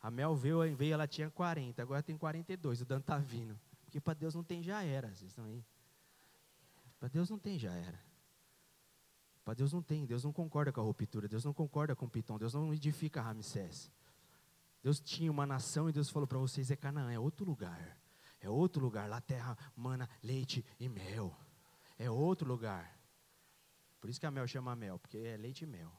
[0.00, 3.58] A Mel veio, veio, ela tinha 40, agora tem 42, o Dan está vindo.
[3.82, 5.08] Porque para Deus não tem, já era.
[5.08, 5.64] Vocês estão aí?
[7.00, 8.00] Para Deus não tem, já era.
[9.44, 12.08] Para Deus não tem, Deus não concorda com a ruptura, Deus não concorda com o
[12.08, 13.90] Piton, Deus não edifica Ramsés.
[14.80, 17.98] Deus tinha uma nação e Deus falou para vocês: é Canaã, é outro lugar.
[18.40, 21.36] É outro lugar, lá terra mana leite e mel.
[21.98, 22.99] É outro lugar.
[24.00, 25.92] Por isso que a mel chama mel, porque é leite e mel.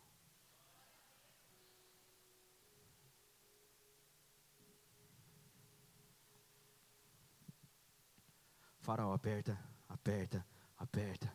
[8.79, 10.45] Faraó aperta, aperta,
[10.75, 11.31] aperta.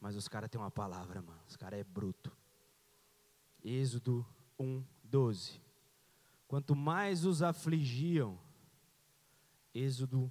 [0.00, 1.42] Mas os caras têm uma palavra, mano.
[1.48, 2.34] Os caras é bruto.
[3.64, 4.24] Êxodo
[4.56, 5.60] 1, 12.
[6.46, 8.38] Quanto mais os afligiam,
[9.74, 10.30] Êxodo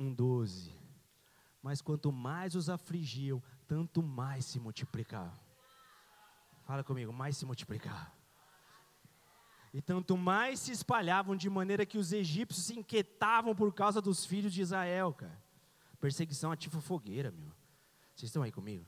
[0.00, 0.72] 1, 12.
[1.62, 5.38] Mas quanto mais os afligiam, tanto mais se multiplicavam.
[6.64, 8.10] Fala comigo, mais se multiplicavam.
[9.72, 14.24] E tanto mais se espalhavam de maneira que os egípcios se inquietavam por causa dos
[14.24, 15.40] filhos de Israel, cara.
[16.00, 17.52] Perseguição ativa fogueira, meu.
[18.16, 18.86] Vocês estão aí comigo?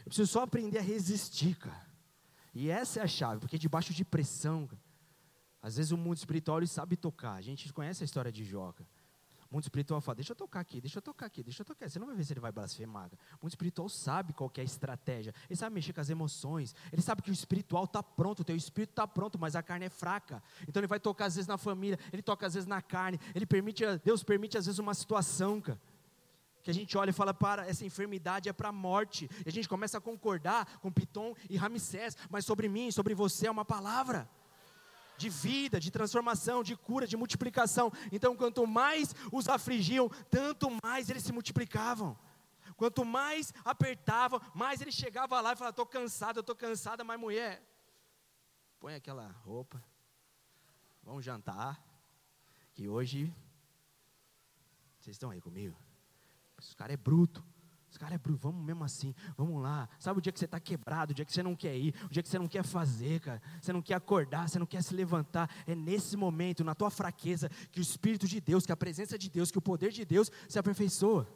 [0.00, 1.88] Eu preciso só aprender a resistir, cara.
[2.54, 4.82] E essa é a chave, porque debaixo de pressão, cara,
[5.62, 7.34] às vezes o mundo espiritual ele sabe tocar.
[7.34, 8.74] A gente conhece a história de Jó.
[9.50, 11.88] O mundo espiritual fala, deixa eu tocar aqui, deixa eu tocar aqui, deixa eu tocar.
[11.88, 13.08] Você não vai ver se ele vai blasfemar.
[13.40, 15.34] O mundo espiritual sabe qual é a estratégia.
[15.48, 16.74] Ele sabe mexer com as emoções.
[16.92, 19.86] Ele sabe que o espiritual está pronto, o teu espírito está pronto, mas a carne
[19.86, 20.42] é fraca.
[20.68, 23.18] Então ele vai tocar às vezes na família, ele toca às vezes na carne.
[23.34, 25.80] Ele permite, Deus permite às vezes uma situação, cara
[26.60, 29.30] que a gente olha e fala, para, essa enfermidade é para a morte.
[29.46, 33.46] E a gente começa a concordar com Piton e Ramsés, mas sobre mim, sobre você
[33.46, 34.28] é uma palavra
[35.18, 37.92] de vida, de transformação, de cura, de multiplicação.
[38.12, 42.16] Então, quanto mais os afligiam, tanto mais eles se multiplicavam.
[42.76, 47.18] Quanto mais apertavam, mais ele chegava lá e falava: Estou cansado, eu estou cansada, mas
[47.18, 47.60] mulher,
[48.78, 49.82] põe aquela roupa,
[51.02, 51.82] vamos jantar,
[52.72, 53.34] que hoje,
[55.00, 55.76] vocês estão aí comigo?
[56.56, 57.44] Esse cara é bruto.
[57.90, 58.40] Esse cara é bruto.
[58.42, 59.14] Vamos mesmo assim.
[59.36, 59.88] Vamos lá.
[59.98, 62.08] Sabe o dia que você está quebrado, o dia que você não quer ir, o
[62.08, 63.42] dia que você não quer fazer, cara.
[63.60, 65.50] Você não quer acordar, você não quer se levantar.
[65.66, 69.30] É nesse momento, na tua fraqueza, que o Espírito de Deus, que a presença de
[69.30, 71.26] Deus, que o poder de Deus se aperfeiçoa.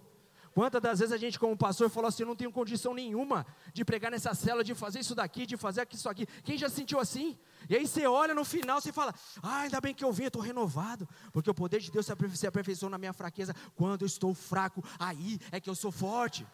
[0.55, 4.11] Quantas das vezes a gente, como pastor, falou assim: não tenho condição nenhuma de pregar
[4.11, 6.27] nessa cela, de fazer isso daqui, de fazer isso aqui.
[6.45, 7.39] Quem já se sentiu assim?
[7.71, 10.29] E aí você olha no final e fala: ah, ainda bem que eu vim, eu
[10.29, 13.55] estou renovado, porque o poder de Deus se aperfeiçoou na minha fraqueza.
[13.75, 16.47] Quando eu estou fraco, aí é que eu sou forte.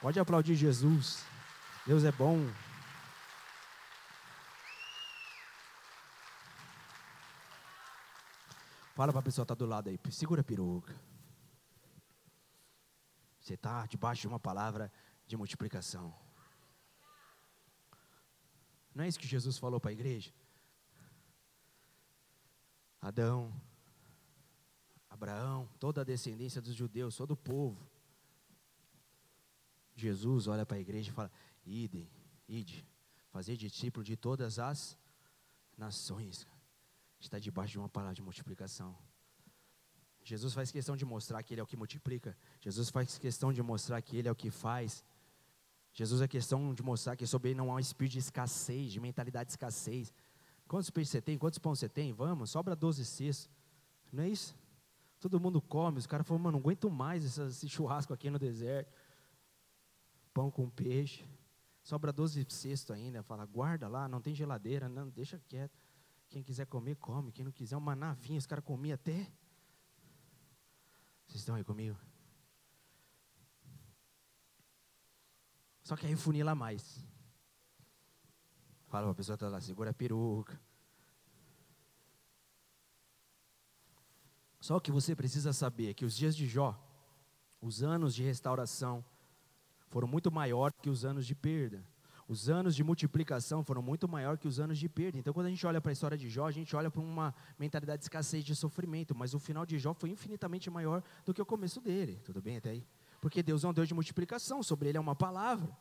[0.00, 1.22] Pode aplaudir Jesus.
[1.86, 2.46] Deus é bom.
[8.94, 10.94] Fala para a pessoa que está do lado aí, segura a peruca.
[13.44, 14.90] Você está debaixo de uma palavra
[15.26, 16.14] de multiplicação.
[18.94, 20.32] Não é isso que Jesus falou para a igreja?
[23.02, 23.52] Adão,
[25.10, 27.86] Abraão, toda a descendência dos judeus, todo o povo.
[29.94, 31.30] Jesus olha para a igreja e fala:
[31.66, 32.10] Ide,
[32.48, 32.88] ide,
[33.28, 34.96] fazer discípulo de todas as
[35.76, 36.46] nações.
[37.20, 38.96] Está debaixo de uma palavra de multiplicação.
[40.24, 42.36] Jesus faz questão de mostrar que Ele é o que multiplica.
[42.60, 45.04] Jesus faz questão de mostrar que Ele é o que faz.
[45.92, 48.98] Jesus é questão de mostrar que sobre Ele não há um espírito de escassez, de
[48.98, 50.12] mentalidade de escassez.
[50.66, 51.36] Quantos peixes você tem?
[51.36, 52.12] Quantos pães você tem?
[52.14, 53.50] Vamos, sobra 12 cestos.
[54.10, 54.56] Não é isso?
[55.20, 55.98] Todo mundo come.
[55.98, 58.90] Os caras falam, mano, não aguento mais esse churrasco aqui no deserto.
[60.32, 61.22] Pão com peixe.
[61.82, 63.22] Sobra 12 cestos ainda.
[63.22, 64.88] Fala, guarda lá, não tem geladeira.
[64.88, 65.78] Não, deixa quieto.
[66.30, 67.30] Quem quiser comer, come.
[67.30, 68.38] Quem não quiser, uma navinha.
[68.38, 69.30] Os caras comiam até.
[71.34, 71.98] Vocês estão aí comigo?
[75.82, 77.04] Só que aí funila mais.
[78.86, 80.60] Fala a pessoa está lá, segura a peruca.
[84.60, 86.80] Só que você precisa saber que os dias de Jó,
[87.60, 89.04] os anos de restauração,
[89.88, 91.84] foram muito maior que os anos de perda.
[92.26, 95.18] Os anos de multiplicação foram muito maior que os anos de perda.
[95.18, 97.34] Então, quando a gente olha para a história de Jó, a gente olha para uma
[97.58, 99.14] mentalidade de escassez, de sofrimento.
[99.14, 102.18] Mas o final de Jó foi infinitamente maior do que o começo dele.
[102.24, 102.86] Tudo bem até aí?
[103.20, 104.62] Porque Deus é um Deus de multiplicação.
[104.62, 105.76] Sobre ele é uma palavra.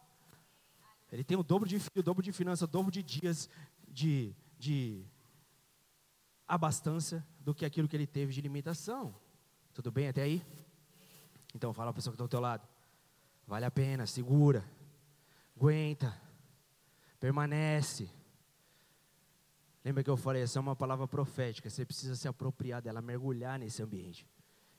[1.09, 3.49] Ele tem o dobro de filho, o dobro de finança, o dobro de dias
[3.87, 5.05] de, de
[6.45, 9.15] abastança do que aquilo que ele teve de limitação.
[9.73, 10.43] Tudo bem até aí?
[11.55, 12.67] Então, fala a pessoa que está ao teu lado.
[13.47, 14.65] Vale a pena, segura,
[15.55, 16.21] aguenta
[17.23, 18.11] permanece.
[19.81, 23.57] Lembra que eu falei, essa é uma palavra profética, você precisa se apropriar dela, mergulhar
[23.57, 24.27] nesse ambiente.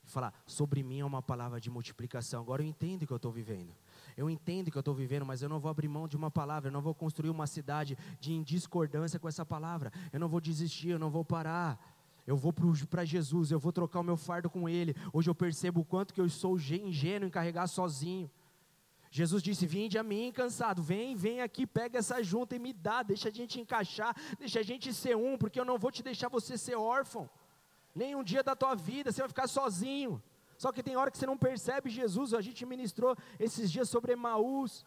[0.05, 2.42] e falar: sobre mim é uma palavra de multiplicação.
[2.42, 3.74] Agora eu entendo que eu estou vivendo.
[4.14, 6.68] Eu entendo que eu estou vivendo, mas eu não vou abrir mão de uma palavra.
[6.68, 9.90] Eu não vou construir uma cidade de discordância com essa palavra.
[10.12, 11.80] Eu não vou desistir, eu não vou parar.
[12.26, 14.95] Eu vou para Jesus, eu vou trocar o meu fardo com Ele.
[15.14, 18.30] Hoje eu percebo o quanto que eu sou ingênuo em carregar sozinho.
[19.16, 23.00] Jesus disse: Vinde a mim cansado, vem, vem aqui, pega essa junta e me dá,
[23.00, 26.28] deixa a gente encaixar, deixa a gente ser um, porque eu não vou te deixar
[26.28, 27.30] você ser órfão.
[27.94, 30.20] Nem um dia da tua vida você vai ficar sozinho.
[30.58, 32.34] Só que tem hora que você não percebe Jesus.
[32.34, 34.84] A gente ministrou esses dias sobre Emaús.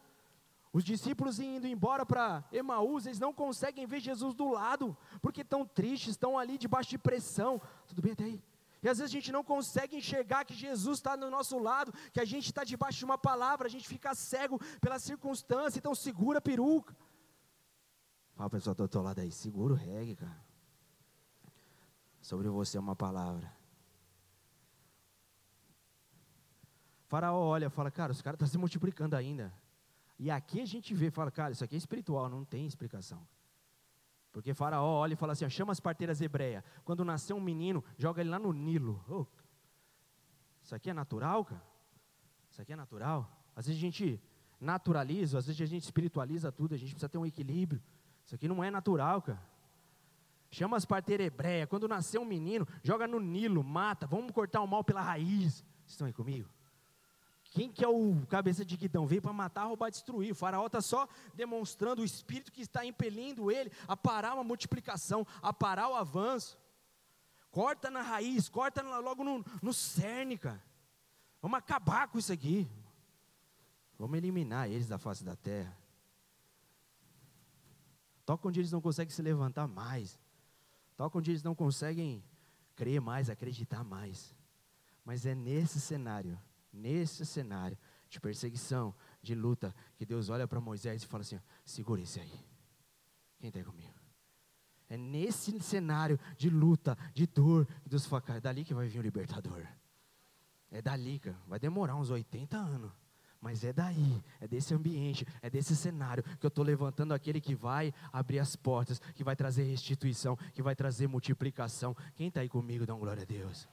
[0.74, 5.66] Os discípulos indo embora para Emaús, eles não conseguem ver Jesus do lado, porque estão
[5.66, 7.62] tristes, estão ali debaixo de pressão.
[7.88, 8.44] Tudo bem até aí?
[8.82, 12.20] E às vezes a gente não consegue enxergar que Jesus está do nosso lado, que
[12.20, 16.38] a gente está debaixo de uma palavra, a gente fica cego pela circunstância, então segura
[16.40, 16.96] a peruca.
[18.36, 20.46] Fala pessoal do outro lado aí, segura o reggae, cara.
[22.22, 23.52] Sobre você é uma palavra.
[27.08, 29.54] Faraó olha, fala, cara, os caras estão tá se multiplicando ainda.
[30.20, 33.26] E aqui a gente vê, fala, cara, isso aqui é espiritual, não tem explicação.
[34.38, 36.64] Porque Faraó olha e fala assim: chama as parteiras hebreias.
[36.86, 39.04] Quando nascer um menino, joga ele lá no Nilo.
[39.10, 39.26] Oh,
[40.62, 41.64] isso aqui é natural, cara?
[42.52, 43.28] Isso aqui é natural?
[43.56, 44.22] Às vezes a gente
[44.62, 47.82] naturaliza, às vezes a gente espiritualiza tudo, a gente precisa ter um equilíbrio.
[48.24, 49.42] Isso aqui não é natural, cara.
[50.52, 51.68] Chama as parteiras hebreias.
[51.68, 54.06] Quando nascer um menino, joga no Nilo, mata.
[54.06, 55.56] Vamos cortar o mal pela raiz.
[55.56, 56.48] Vocês estão aí comigo?
[57.58, 59.08] Quem que é o cabeça de guidão?
[59.08, 60.32] Veio para matar, roubar, destruir.
[60.32, 65.26] O faraó está só demonstrando o espírito que está impelindo ele a parar uma multiplicação,
[65.42, 66.56] a parar o avanço.
[67.50, 70.64] Corta na raiz, corta logo no, no cerne, cara.
[71.42, 72.70] Vamos acabar com isso aqui.
[73.98, 75.76] Vamos eliminar eles da face da terra.
[78.24, 80.20] Toca onde eles não conseguem se levantar mais.
[80.96, 82.24] Toca onde eles não conseguem
[82.76, 84.36] crer mais, acreditar mais.
[85.04, 86.40] Mas é nesse cenário
[86.78, 87.78] nesse cenário
[88.10, 92.46] de perseguição, de luta, que Deus olha para Moisés e fala assim: segura esse aí.
[93.40, 93.94] Quem está comigo?
[94.90, 99.00] É nesse cenário de luta, de dor, que Deus fala: é dali que vai vir
[99.00, 99.66] o libertador.
[100.72, 101.38] É dali, cara.
[101.48, 102.92] Vai demorar uns 80 anos.
[103.40, 107.54] Mas é daí, é desse ambiente, é desse cenário que eu estou levantando aquele que
[107.54, 111.96] vai abrir as portas, que vai trazer restituição, que vai trazer multiplicação.
[112.16, 113.68] Quem está aí comigo, dá um glória a Deus.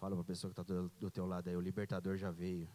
[0.00, 2.66] Fala para a pessoa que está do, do teu lado aí, o libertador já veio.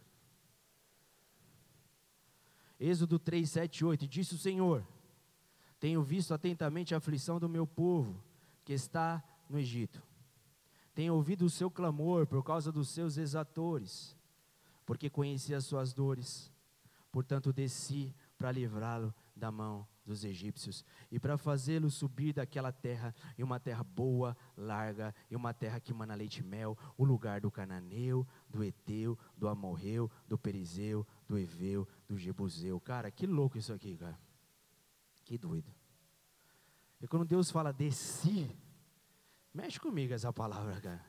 [2.79, 4.85] Êxodo 3, 7, 8, disse o Senhor,
[5.79, 8.23] tenho visto atentamente a aflição do meu povo,
[8.63, 10.03] que está no Egito.
[10.93, 14.15] Tenho ouvido o seu clamor por causa dos seus exatores,
[14.85, 16.51] porque conheci as suas dores.
[17.11, 23.43] Portanto, desci para livrá-lo da mão dos egípcios, e para fazê-lo subir daquela terra, em
[23.43, 27.49] uma terra boa, larga, e uma terra que mana leite e mel, o lugar do
[27.49, 32.79] cananeu, do eteu, do amorreu, do perizeu, do eveu, do jebuseu.
[32.79, 34.17] Cara, que louco isso aqui, cara.
[35.23, 35.73] Que doido.
[37.01, 38.55] E quando Deus fala de si,
[39.51, 41.05] mexe comigo essa palavra, cara.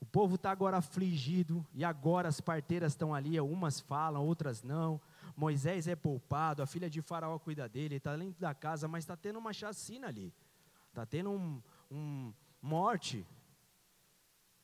[0.00, 5.00] O povo está agora afligido, e agora as parteiras estão ali, umas falam, outras não.
[5.36, 9.16] Moisés é poupado, a filha de Faraó cuida dele, está dentro da casa, mas está
[9.16, 10.32] tendo uma chacina ali.
[10.88, 12.32] Está tendo um, um
[12.62, 13.26] morte,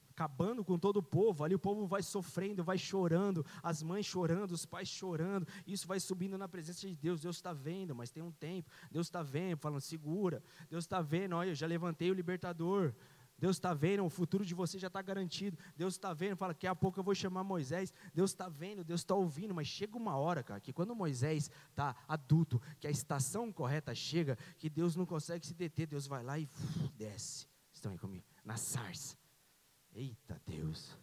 [0.08, 1.44] acabando com todo o povo.
[1.44, 5.46] Ali o povo vai sofrendo, vai chorando, as mães chorando, os pais chorando.
[5.66, 7.20] Isso vai subindo na presença de Deus.
[7.20, 8.70] Deus está vendo, mas tem um tempo.
[8.90, 10.42] Deus está vendo, falando, segura.
[10.70, 12.94] Deus está vendo, olha, eu já levantei o libertador.
[13.42, 15.58] Deus está vendo, o futuro de você já está garantido.
[15.76, 17.92] Deus está vendo, fala, daqui a pouco eu vou chamar Moisés.
[18.14, 21.96] Deus está vendo, Deus está ouvindo, mas chega uma hora, cara, que quando Moisés está
[22.06, 26.38] adulto, que a estação correta chega, que Deus não consegue se deter, Deus vai lá
[26.38, 27.48] e uf, desce.
[27.72, 28.24] Estão aí comigo?
[28.44, 29.18] Na sarça.
[29.92, 30.96] Eita Deus.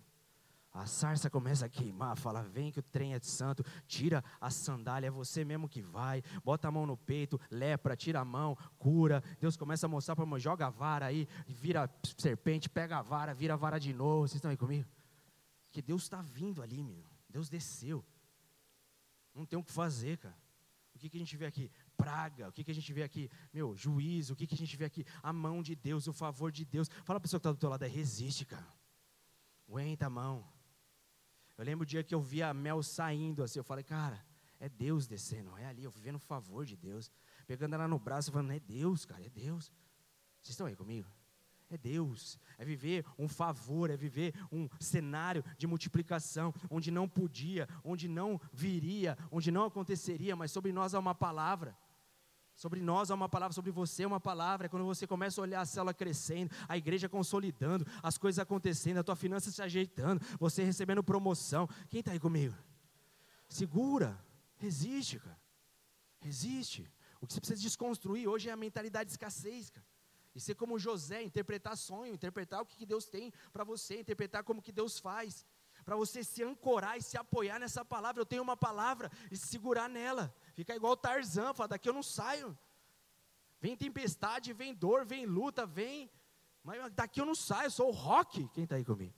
[0.71, 4.51] A sarça começa a queimar, fala: vem que o trem é de santo, tira a
[4.51, 8.55] sandália, é você mesmo que vai, bota a mão no peito, lepra, tira a mão,
[8.77, 9.23] cura.
[9.39, 13.33] Deus começa a mostrar para mim, joga a vara aí, vira serpente, pega a vara,
[13.33, 14.27] vira a vara de novo.
[14.27, 14.87] Vocês estão aí comigo?
[15.71, 17.03] Que Deus está vindo ali.
[17.27, 18.05] Deus desceu.
[19.33, 20.37] Não tem o que fazer, cara.
[20.95, 21.71] O que, que a gente vê aqui?
[21.95, 22.49] Praga.
[22.49, 23.29] O que, que a gente vê aqui?
[23.53, 24.33] Meu, juízo.
[24.33, 25.05] O que, que a gente vê aqui?
[25.23, 26.89] A mão de Deus, o favor de Deus.
[26.89, 28.67] Fala para a pessoa que está do teu lado, é resiste, cara.
[29.67, 30.45] Aguenta a mão.
[31.59, 34.25] Eu lembro o dia que eu vi a Mel saindo assim, eu falei, cara,
[34.61, 37.11] é Deus descendo, é ali, eu vivendo o favor de Deus.
[37.45, 39.65] Pegando ela no braço, falando, é Deus, cara, é Deus.
[40.41, 41.11] Vocês estão aí comigo?
[41.69, 47.67] É Deus, é viver um favor, é viver um cenário de multiplicação, onde não podia,
[47.83, 51.77] onde não viria, onde não aconteceria, mas sobre nós há uma palavra.
[52.59, 54.65] Sobre nós é uma palavra, sobre você é uma palavra.
[54.65, 58.97] É quando você começa a olhar a célula crescendo, a igreja consolidando, as coisas acontecendo,
[58.97, 61.69] a tua finança se ajeitando, você recebendo promoção.
[61.87, 62.53] Quem está aí comigo?
[63.47, 64.21] Segura,
[64.57, 65.39] resiste, cara.
[66.19, 66.91] Resiste.
[67.21, 69.87] O que você precisa desconstruir hoje é a mentalidade de escassez, cara.
[70.35, 74.61] E ser como José, interpretar sonho, interpretar o que Deus tem para você, interpretar como
[74.61, 75.45] que Deus faz.
[75.85, 78.21] Para você se ancorar e se apoiar nessa palavra.
[78.21, 80.35] Eu tenho uma palavra e se segurar nela.
[80.59, 82.57] Fica igual Tarzan, fala, daqui eu não saio.
[83.61, 86.11] Vem tempestade, vem dor, vem luta, vem.
[86.61, 88.45] Mas daqui eu não saio, eu sou o rock.
[88.49, 89.13] Quem está aí comigo?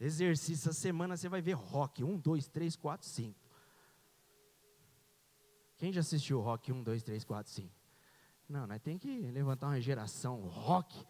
[0.00, 2.02] Exercício, essa semana você vai ver rock.
[2.02, 3.38] Um, dois, três, quatro, cinco.
[5.76, 6.72] Quem já assistiu rock?
[6.72, 7.74] Um, dois, três, quatro, cinco.
[8.48, 11.06] Não, nós tem que levantar uma geração rock.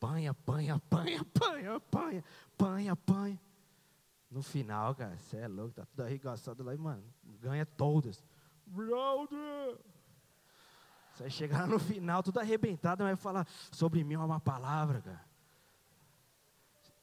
[0.00, 2.24] Panha, panha, panha, panha, panha,
[2.58, 3.40] panha, panha.
[4.34, 7.04] No final, cara, você é louco, tá tudo arregaçado lá e, mano,
[7.40, 8.20] ganha todas.
[8.66, 9.78] Brother!
[11.12, 15.24] Você chegar no final, tudo arrebentado, vai falar sobre mim é uma palavra, cara.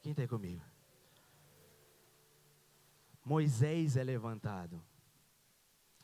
[0.02, 0.62] Quem está aí comigo?
[3.24, 4.84] Moisés é levantado.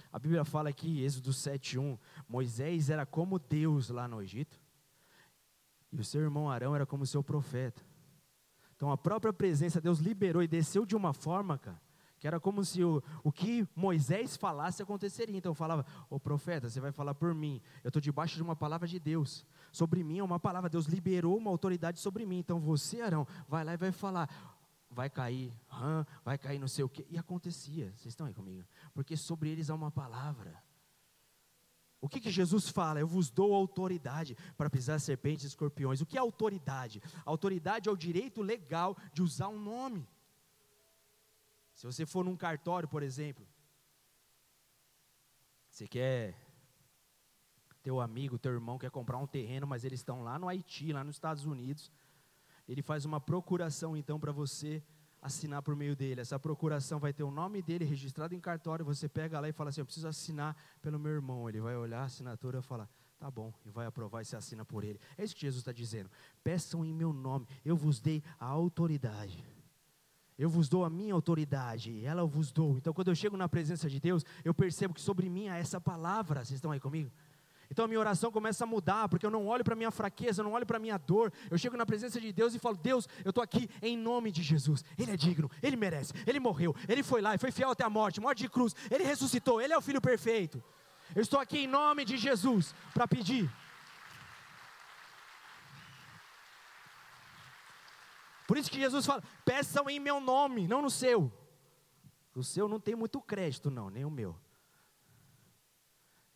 [0.09, 4.57] A Bíblia fala aqui, Êxodo 7:1, Moisés era como Deus lá no Egito,
[5.91, 7.85] e o seu irmão Arão era como seu profeta.
[8.77, 11.81] Então a própria presença, Deus liberou e desceu de uma forma, cara,
[12.19, 15.35] que era como se o, o que Moisés falasse aconteceria.
[15.35, 18.87] Então falava, ô profeta, você vai falar por mim, eu estou debaixo de uma palavra
[18.87, 23.01] de Deus, sobre mim é uma palavra, Deus liberou uma autoridade sobre mim, então você,
[23.01, 24.29] Arão, vai lá e vai falar,
[24.91, 28.63] vai cair, hum, vai cair não sei o quê, e acontecia, vocês estão aí comigo,
[28.93, 30.55] porque sobre eles há uma palavra,
[31.99, 32.99] o que, que Jesus fala?
[32.99, 35.99] Eu vos dou autoridade para pisar serpentes e escorpiões.
[35.99, 37.01] O que é autoridade?
[37.25, 40.07] autoridade é o direito legal de usar um nome.
[41.73, 43.47] Se você for num cartório, por exemplo,
[45.69, 46.35] você quer
[47.81, 51.03] teu amigo, teu irmão quer comprar um terreno, mas eles estão lá no Haiti, lá
[51.03, 51.91] nos Estados Unidos.
[52.67, 54.83] Ele faz uma procuração então para você
[55.21, 56.21] assinar por meio dele.
[56.21, 58.85] Essa procuração vai ter o nome dele registrado em cartório.
[58.85, 61.47] Você pega lá e fala assim: Eu preciso assinar pelo meu irmão.
[61.49, 62.89] Ele vai olhar a assinatura e falar:
[63.19, 64.99] Tá bom, e vai aprovar e se assina por ele.
[65.17, 66.09] É isso que Jesus está dizendo.
[66.43, 69.43] Peçam em meu nome, eu vos dei a autoridade.
[70.37, 72.77] Eu vos dou a minha autoridade, ela eu vos dou.
[72.77, 75.81] Então, quando eu chego na presença de Deus, eu percebo que sobre mim há essa
[75.81, 76.45] palavra.
[76.45, 77.11] Vocês estão aí comigo?
[77.69, 80.41] Então a minha oração começa a mudar, porque eu não olho para a minha fraqueza,
[80.41, 81.31] eu não olho para a minha dor.
[81.49, 84.41] Eu chego na presença de Deus e falo: Deus, eu estou aqui em nome de
[84.41, 84.83] Jesus.
[84.97, 87.89] Ele é digno, ele merece, ele morreu, ele foi lá e foi fiel até a
[87.89, 90.63] morte morte de cruz, ele ressuscitou, ele é o filho perfeito.
[91.15, 93.49] Eu estou aqui em nome de Jesus para pedir.
[98.47, 101.31] Por isso que Jesus fala: peçam em meu nome, não no seu.
[102.33, 104.35] O seu não tem muito crédito, não, nem o meu.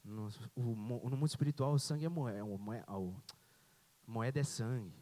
[0.03, 0.61] No, o,
[1.09, 2.41] no mundo espiritual, o sangue é moeda,
[2.87, 2.97] a
[4.07, 5.01] moeda é sangue.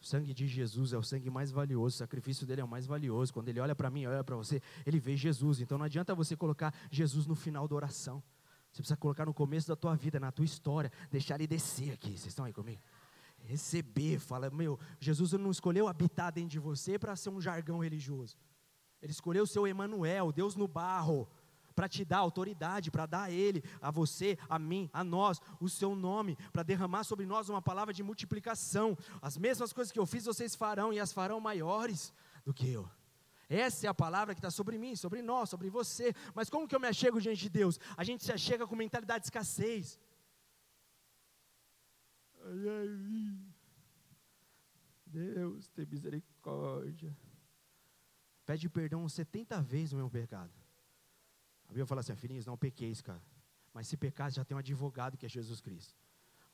[0.00, 2.86] O sangue de Jesus é o sangue mais valioso, o sacrifício dele é o mais
[2.86, 3.32] valioso.
[3.32, 5.60] Quando ele olha para mim, olha para você, ele vê Jesus.
[5.60, 8.22] Então não adianta você colocar Jesus no final da oração.
[8.70, 12.10] Você precisa colocar no começo da tua vida, na tua história, deixar ele descer aqui.
[12.10, 12.82] Vocês estão aí comigo?
[13.44, 18.36] Receber, fala, meu, Jesus não escolheu habitar dentro de você para ser um jargão religioso.
[19.00, 21.28] Ele escolheu o seu Emanuel, Deus no barro
[21.74, 25.68] para te dar autoridade, para dar a Ele, a você, a mim, a nós, o
[25.68, 28.96] seu nome, para derramar sobre nós uma palavra de multiplicação.
[29.20, 32.12] As mesmas coisas que eu fiz, vocês farão, e as farão maiores
[32.44, 32.88] do que eu.
[33.48, 36.14] Essa é a palavra que está sobre mim, sobre nós, sobre você.
[36.34, 37.78] Mas como que eu me achego diante de Deus?
[37.96, 39.98] A gente se achega com mentalidade de escassez.
[45.06, 47.16] Deus, tem misericórdia.
[48.44, 50.52] Pede perdão 70 vezes o meu pecado.
[51.64, 53.22] A Bíblia fala assim, filhinhos, não pequeis, cara.
[53.72, 55.94] Mas se pecar, já tem um advogado que é Jesus Cristo.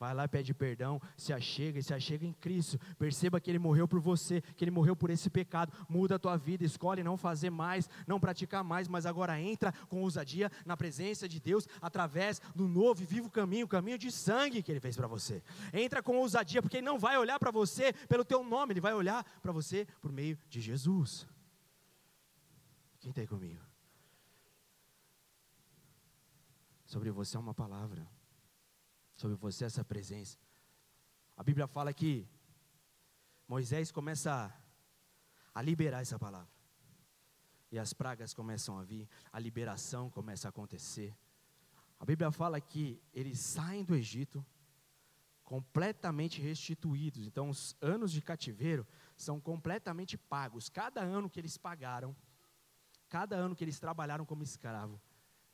[0.01, 2.81] Vai lá, pede perdão, se achega e se achega em Cristo.
[2.99, 5.71] Perceba que Ele morreu por você, que Ele morreu por esse pecado.
[5.91, 10.01] Muda a tua vida, escolhe não fazer mais, não praticar mais, mas agora entra com
[10.01, 14.63] ousadia na presença de Deus através do novo e vivo caminho, o caminho de sangue
[14.63, 15.43] que Ele fez para você.
[15.71, 18.95] Entra com ousadia, porque Ele não vai olhar para você pelo teu nome, Ele vai
[18.95, 21.29] olhar para você por meio de Jesus.
[23.01, 23.70] Quem está aí comigo?
[26.91, 28.05] Sobre você é uma palavra.
[29.15, 30.37] Sobre você é essa presença.
[31.37, 32.29] A Bíblia fala que
[33.47, 34.53] Moisés começa
[35.55, 36.51] a liberar essa palavra.
[37.71, 41.17] E as pragas começam a vir, a liberação começa a acontecer.
[42.01, 44.45] A Bíblia fala que eles saem do Egito
[45.45, 47.25] completamente restituídos.
[47.25, 48.85] Então, os anos de cativeiro
[49.17, 50.69] são completamente pagos.
[50.69, 52.17] Cada ano que eles pagaram,
[53.09, 55.01] cada ano que eles trabalharam como escravo,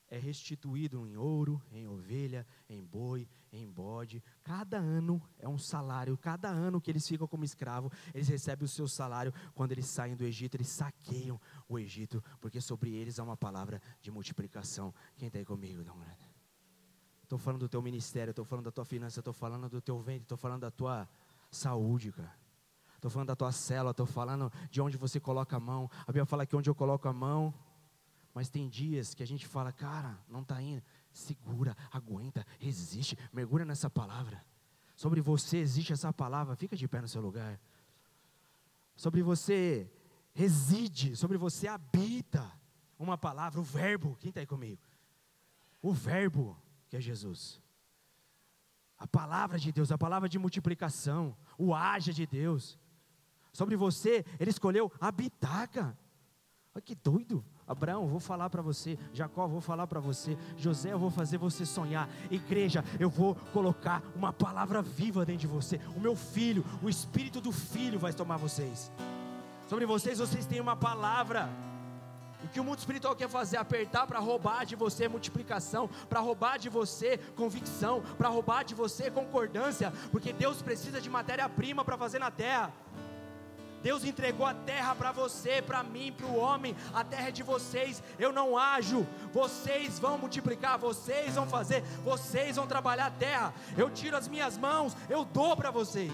[0.09, 4.23] é restituído em ouro, em ovelha, em boi, em bode.
[4.43, 6.17] Cada ano é um salário.
[6.17, 9.33] Cada ano que eles ficam como escravo, eles recebem o seu salário.
[9.55, 13.81] Quando eles saem do Egito, eles saqueiam o Egito, porque sobre eles há uma palavra
[14.01, 14.95] de multiplicação.
[15.17, 15.83] Quem está aí comigo?
[15.83, 15.97] Não,
[17.23, 20.23] Estou falando do teu ministério, estou falando da tua finança, estou falando do teu ventre,
[20.23, 21.09] estou falando da tua
[21.51, 22.33] saúde, cara.
[22.95, 25.91] Estou falando da tua célula, estou falando de onde você coloca a mão.
[26.03, 27.53] A Bíblia fala que onde eu coloco a mão,
[28.37, 30.83] mas tem dias que a gente fala, cara, não está indo.
[31.11, 34.45] Segura, aguenta, resiste, mergulha nessa palavra.
[34.95, 37.59] Sobre você existe essa palavra, fica de pé no seu lugar.
[38.95, 39.91] Sobre você
[40.35, 42.53] reside, sobre você habita
[42.99, 44.19] uma palavra, o verbo.
[44.21, 44.83] Quem está aí comigo?
[45.81, 46.61] O verbo
[46.91, 47.59] que é Jesus.
[48.99, 52.79] A palavra de Deus, a palavra de multiplicação, o haja de Deus.
[53.51, 55.99] Sobre você, ele escolheu habitar, cara.
[56.75, 57.43] Olha que doido.
[57.67, 58.97] Abraão, vou falar para você.
[59.13, 60.39] Jacó, vou falar para você.
[60.57, 62.09] José, eu vou fazer você sonhar.
[62.31, 65.81] Igreja, eu vou colocar uma palavra viva dentro de você.
[65.97, 68.93] O meu filho, o espírito do filho vai tomar vocês.
[69.69, 71.49] Sobre vocês, vocês têm uma palavra.
[72.45, 73.57] O que o mundo espiritual quer fazer?
[73.57, 79.11] Apertar para roubar de você multiplicação, para roubar de você convicção, para roubar de você
[79.11, 82.73] concordância, porque Deus precisa de matéria-prima para fazer na terra.
[83.87, 86.75] Deus entregou a terra para você, para mim, para o homem.
[86.93, 88.03] A terra é de vocês.
[88.19, 89.07] Eu não ajo.
[89.33, 93.55] Vocês vão multiplicar, vocês vão fazer, vocês vão trabalhar a terra.
[93.77, 96.11] Eu tiro as minhas mãos, eu dou para vocês.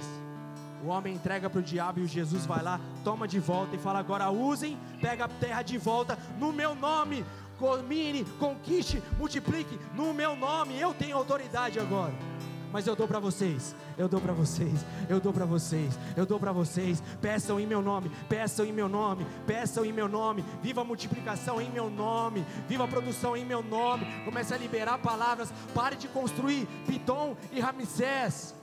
[0.84, 3.78] O homem entrega para o diabo e o Jesus vai lá, toma de volta e
[3.78, 7.24] fala: agora usem, pega a terra de volta no meu nome.
[7.58, 10.78] Comine, conquiste, multiplique no meu nome.
[10.78, 12.31] Eu tenho autoridade agora
[12.72, 16.40] mas eu dou para vocês, eu dou para vocês, eu dou para vocês, eu dou
[16.40, 17.02] para vocês.
[17.20, 20.44] Peçam em meu nome, peçam em meu nome, peçam em meu nome.
[20.62, 24.06] Viva a multiplicação em meu nome, viva a produção em meu nome.
[24.24, 25.52] Comece a liberar palavras.
[25.74, 28.54] Pare de construir Piton e Ramsés.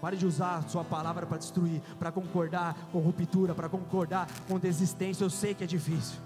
[0.00, 5.24] Pare de usar sua palavra para destruir, para concordar com ruptura, para concordar com desistência.
[5.24, 6.18] Eu sei que é difícil.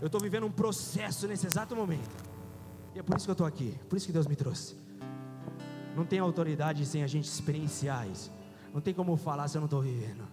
[0.00, 2.10] Eu estou vivendo um processo nesse exato momento.
[2.94, 4.81] E é por isso que eu estou aqui, por isso que Deus me trouxe.
[5.96, 8.32] Não tem autoridade sem a gente experienciar isso.
[8.72, 10.26] Não tem como falar se eu não estou vivendo.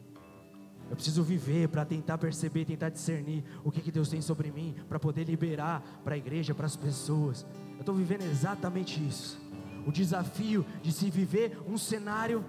[0.90, 4.76] Eu preciso viver para tentar perceber, tentar discernir o que, que Deus tem sobre mim,
[4.88, 7.46] para poder liberar para a igreja, para as pessoas.
[7.76, 9.40] Eu estou vivendo exatamente isso.
[9.86, 12.44] O desafio de se viver um cenário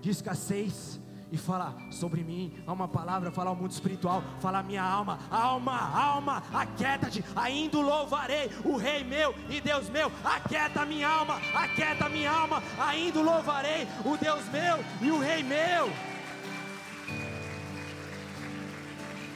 [0.00, 1.00] de escassez,
[1.34, 5.76] e falar sobre mim, há uma palavra, falar ao mundo espiritual, falar minha alma, alma,
[5.76, 12.30] alma, aquieta-te, ainda louvarei o Rei meu e Deus meu, aquieta minha alma, aquieta minha
[12.30, 15.90] alma, ainda louvarei o Deus meu e o Rei meu.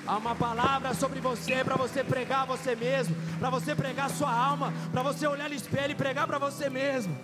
[0.06, 4.72] Há uma palavra sobre você para você pregar você mesmo, para você pregar sua alma,
[4.92, 7.14] para você olhar no espelho e pregar para você mesmo.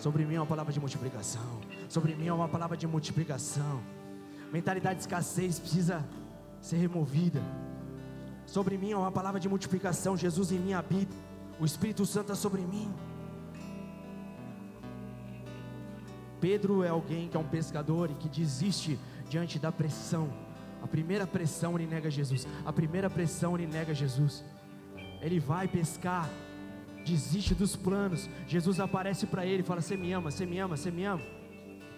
[0.00, 1.60] Sobre mim é uma palavra de multiplicação.
[1.88, 3.82] Sobre mim é uma palavra de multiplicação.
[4.50, 6.08] Mentalidade de escassez precisa
[6.60, 7.42] ser removida.
[8.46, 10.16] Sobre mim é uma palavra de multiplicação.
[10.16, 11.14] Jesus em mim habita.
[11.60, 12.90] O Espírito Santo é sobre mim.
[16.40, 18.98] Pedro é alguém que é um pescador e que desiste
[19.28, 20.32] diante da pressão.
[20.82, 22.46] A primeira pressão ele nega Jesus.
[22.64, 24.42] A primeira pressão ele nega Jesus.
[25.20, 26.26] Ele vai pescar,
[27.10, 28.28] desiste dos planos.
[28.46, 31.22] Jesus aparece para ele e fala: Você me ama, você me ama, você me ama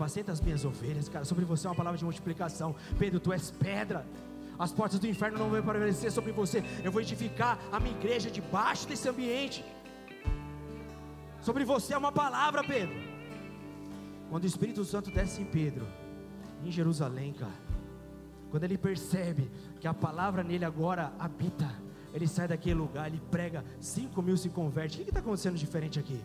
[0.03, 1.25] apacenta as minhas ovelhas, cara.
[1.25, 2.75] Sobre você é uma palavra de multiplicação.
[2.99, 4.05] Pedro, tu és pedra.
[4.59, 6.63] As portas do inferno não vão prevalecer sobre você.
[6.83, 9.65] Eu vou edificar a minha igreja debaixo desse ambiente.
[11.41, 12.97] Sobre você é uma palavra, Pedro.
[14.29, 15.87] Quando o Espírito Santo desce em Pedro,
[16.65, 17.61] em Jerusalém, cara,
[18.51, 19.51] quando ele percebe
[19.81, 21.71] que a palavra nele agora habita,
[22.13, 25.01] ele sai daquele lugar, ele prega, 5 mil se converte.
[25.01, 26.21] O que está acontecendo diferente aqui?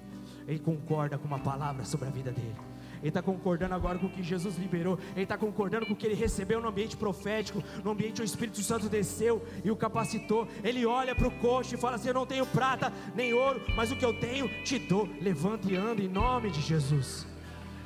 [0.48, 2.56] Ele concorda com uma palavra sobre a vida dele.
[3.00, 6.06] Ele está concordando agora com o que Jesus liberou, ele está concordando com o que
[6.06, 10.48] ele recebeu no ambiente profético, no ambiente onde o Espírito Santo desceu e o capacitou.
[10.64, 13.92] Ele olha para o coxo e fala assim: Eu não tenho prata nem ouro, mas
[13.92, 15.08] o que eu tenho te dou.
[15.22, 17.28] Levanta e anda em nome de Jesus.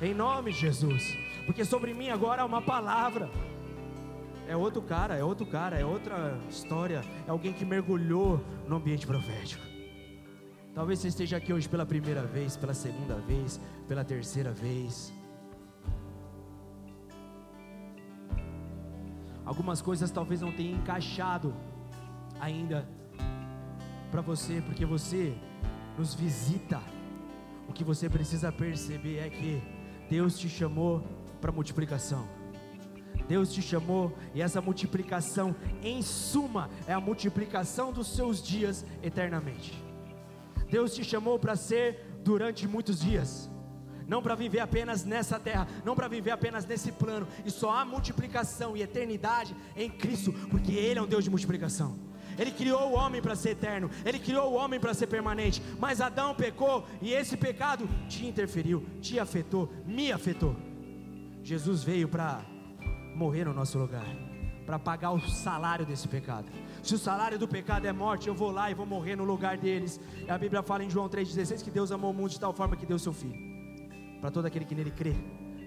[0.00, 1.16] Em nome de Jesus.
[1.44, 3.30] Porque sobre mim agora há uma palavra.
[4.52, 7.02] É outro cara, é outro cara, é outra história.
[7.26, 8.38] É alguém que mergulhou
[8.68, 9.64] no ambiente profético.
[10.74, 15.10] Talvez você esteja aqui hoje pela primeira vez, pela segunda vez, pela terceira vez.
[19.42, 21.54] Algumas coisas talvez não tenham encaixado
[22.38, 22.86] ainda
[24.10, 25.34] para você, porque você
[25.96, 26.78] nos visita.
[27.66, 29.62] O que você precisa perceber é que
[30.10, 31.02] Deus te chamou
[31.40, 32.41] para multiplicação.
[33.28, 39.82] Deus te chamou e essa multiplicação, em suma, é a multiplicação dos seus dias eternamente.
[40.68, 43.50] Deus te chamou para ser durante muitos dias,
[44.06, 47.84] não para viver apenas nessa terra, não para viver apenas nesse plano, e só há
[47.84, 51.98] multiplicação e eternidade em Cristo, porque Ele é um Deus de multiplicação.
[52.38, 56.00] Ele criou o homem para ser eterno, Ele criou o homem para ser permanente, mas
[56.00, 60.56] Adão pecou e esse pecado te interferiu, te afetou, me afetou.
[61.42, 62.42] Jesus veio para
[63.14, 64.06] morrer no nosso lugar,
[64.64, 66.46] para pagar o salário desse pecado.
[66.82, 69.56] Se o salário do pecado é morte, eu vou lá e vou morrer no lugar
[69.56, 70.00] deles.
[70.26, 72.76] E a Bíblia fala em João 3,16 que Deus amou o mundo de tal forma
[72.76, 73.38] que deu seu filho,
[74.20, 75.14] para todo aquele que nele crê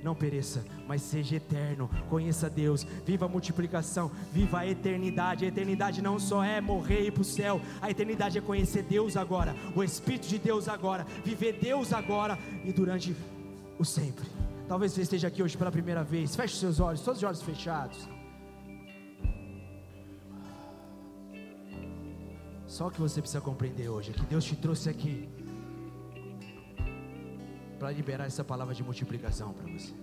[0.05, 1.89] não pereça, mas seja eterno.
[2.09, 5.43] Conheça Deus, viva a multiplicação, viva a eternidade.
[5.43, 8.83] A eternidade não só é morrer e ir para o céu, a eternidade é conhecer
[8.83, 13.15] Deus agora, o Espírito de Deus agora, viver Deus agora e durante
[13.79, 14.44] o sempre.
[14.67, 16.35] Talvez você esteja aqui hoje pela primeira vez.
[16.35, 18.09] Feche seus olhos, todos os olhos fechados.
[22.65, 25.29] Só o que você precisa compreender hoje é que Deus te trouxe aqui
[27.77, 29.93] para liberar essa palavra de multiplicação para você.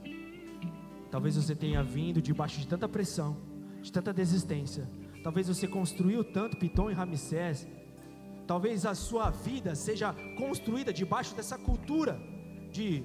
[1.10, 3.36] Talvez você tenha vindo debaixo de tanta pressão,
[3.82, 4.88] de tanta desistência.
[5.24, 7.66] Talvez você construiu tanto Piton e Ramsés.
[8.46, 12.18] Talvez a sua vida seja construída debaixo dessa cultura
[12.70, 13.04] de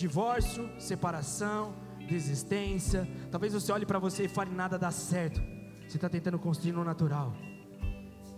[0.00, 1.74] divórcio, separação,
[2.08, 3.06] desistência.
[3.30, 5.40] Talvez você olhe para você e fale nada dá certo.
[5.86, 7.34] Você está tentando construir no natural.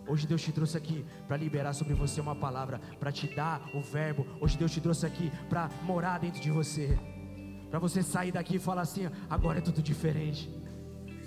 [0.08, 3.80] Hoje Deus te trouxe aqui para liberar sobre você uma palavra, para te dar o
[3.80, 4.26] verbo.
[4.40, 6.98] Hoje Deus te trouxe aqui para morar dentro de você.
[7.70, 10.50] Para você sair daqui e falar assim: agora é tudo diferente.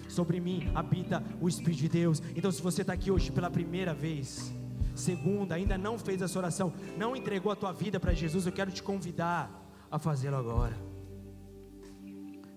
[0.09, 2.21] Sobre mim habita o Espírito de Deus.
[2.36, 4.53] Então, se você está aqui hoje pela primeira vez,
[4.93, 8.71] segunda, ainda não fez essa oração, não entregou a tua vida para Jesus, eu quero
[8.71, 9.64] te convidar
[9.95, 10.75] a fazê-lo agora.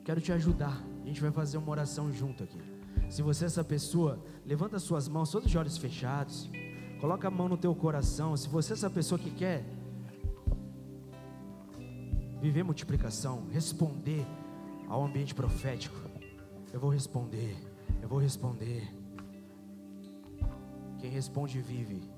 [0.05, 0.83] Quero te ajudar.
[1.03, 2.61] A gente vai fazer uma oração junto aqui.
[3.09, 6.51] Se você é essa pessoa, levanta suas mãos, todos os olhos fechados.
[7.01, 8.37] Coloca a mão no teu coração.
[8.37, 9.65] Se você é essa pessoa que quer
[12.41, 14.27] viver multiplicação, responder
[14.89, 15.97] ao ambiente profético,
[16.73, 17.57] eu vou responder.
[18.03, 18.93] Eu vou responder.
[20.99, 22.18] Quem responde vive.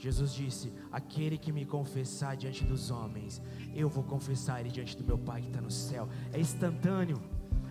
[0.00, 3.40] Jesus disse: Aquele que me confessar diante dos homens,
[3.74, 6.08] eu vou confessar ele diante do meu Pai que está no céu.
[6.32, 7.20] É instantâneo.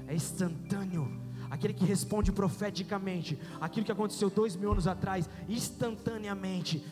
[0.07, 6.85] É instantâneo aquele que responde profeticamente, aquilo que aconteceu dois mil anos atrás, instantaneamente,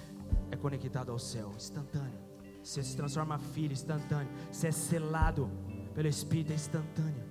[0.50, 2.18] é conectado ao céu, instantâneo.
[2.64, 4.30] Você se transforma filho, instantâneo.
[4.52, 5.50] Você é selado
[5.94, 7.24] pelo Espírito, é instantâneo.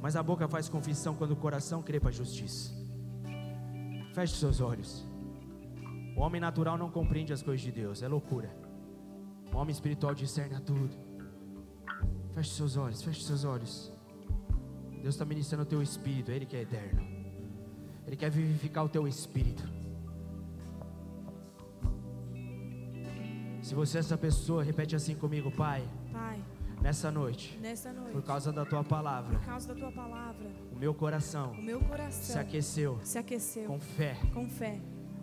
[0.00, 2.72] Mas a boca faz confissão quando o coração crê para a justiça.
[4.14, 5.07] Feche seus olhos.
[6.18, 8.50] O homem natural não compreende as coisas de Deus, é loucura.
[9.52, 10.90] O homem espiritual discerne a tudo.
[12.34, 13.92] Feche seus olhos, feche seus olhos.
[15.00, 17.06] Deus está ministrando o teu espírito, Ele que é eterno.
[18.04, 19.62] Ele quer vivificar o teu espírito.
[23.62, 25.88] Se você é essa pessoa, repete assim comigo, Pai.
[26.12, 26.42] Pai.
[26.82, 30.78] Nessa noite, nessa noite, por causa da tua palavra, por causa da tua palavra, o
[30.78, 34.80] meu coração, o meu coração se aqueceu, se aqueceu com fé, com fé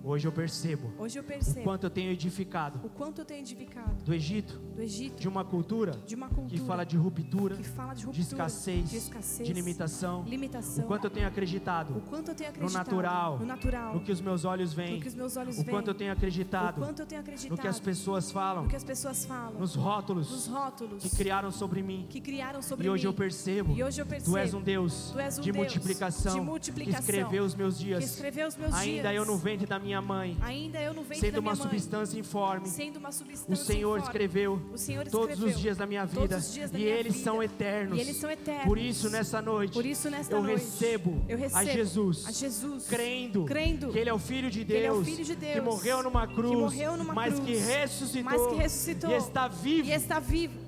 [0.08, 0.94] Hoje eu percebo.
[1.00, 1.62] Hoje eu percebo.
[1.62, 2.80] O quanto eu tenho edificado.
[2.84, 4.04] O quanto eu tenho edificado.
[4.04, 4.60] Do Egito.
[4.76, 5.20] Do Egito.
[5.20, 5.94] De uma cultura.
[6.06, 6.50] De uma cultura.
[6.50, 7.56] Que fala de ruptura.
[7.56, 8.24] Que fala de ruptura.
[8.24, 8.90] De escassez.
[8.92, 10.24] De, escassez, de limitação.
[10.28, 10.84] Limitação.
[10.86, 11.98] O quanto eu tenho acreditado.
[11.98, 12.72] O quanto eu tenho acreditado.
[12.72, 13.40] No natural.
[13.40, 13.94] No natural.
[13.96, 14.98] No que os meus olhos veem.
[14.98, 15.76] No que os meus olhos o veem.
[15.76, 16.78] quanto eu tenho acreditado.
[16.78, 17.52] O quanto eu tenho acreditado.
[17.52, 18.64] No que as pessoas falam.
[18.64, 19.60] No que as pessoas falam.
[19.60, 20.30] Nos rótulos.
[20.30, 21.02] Nos rótulos.
[21.02, 22.06] Que criaram sobre mim.
[22.08, 22.92] Que criaram sobre mim.
[22.92, 23.74] E hoje eu percebo.
[23.76, 24.34] E hoje eu percebo.
[24.34, 25.10] Tu és um Deus.
[25.12, 26.34] Tu és um de Deus multiplicação.
[26.36, 27.04] De multiplicação.
[27.04, 28.04] Que escreveu os meus dias.
[28.04, 29.16] Que escreveu os meus Ainda dias.
[29.16, 30.38] eu no ventre da minha mãe.
[30.42, 32.68] Ainda eu no ventre sendo da minha uma mãe, substância informe.
[32.68, 34.04] Sendo uma substância o Senhor informe.
[34.04, 37.24] escreveu, o Senhor todos escreveu os dias da minha vida da e minha eles vida.
[37.24, 37.98] são eternos.
[37.98, 38.66] E eles são eternos.
[38.66, 42.32] Por isso nessa noite, Por isso nesta eu, noite recebo eu recebo a Jesus, a
[42.32, 45.36] Jesus crendo, crendo que ele é o filho de que é o Deus, filho de
[45.36, 49.10] Deus, que morreu numa cruz, que morreu numa mas, cruz, que ressuscitou, mas que ressuscitou
[49.12, 49.88] e está vivo.
[49.88, 50.66] E está vivo.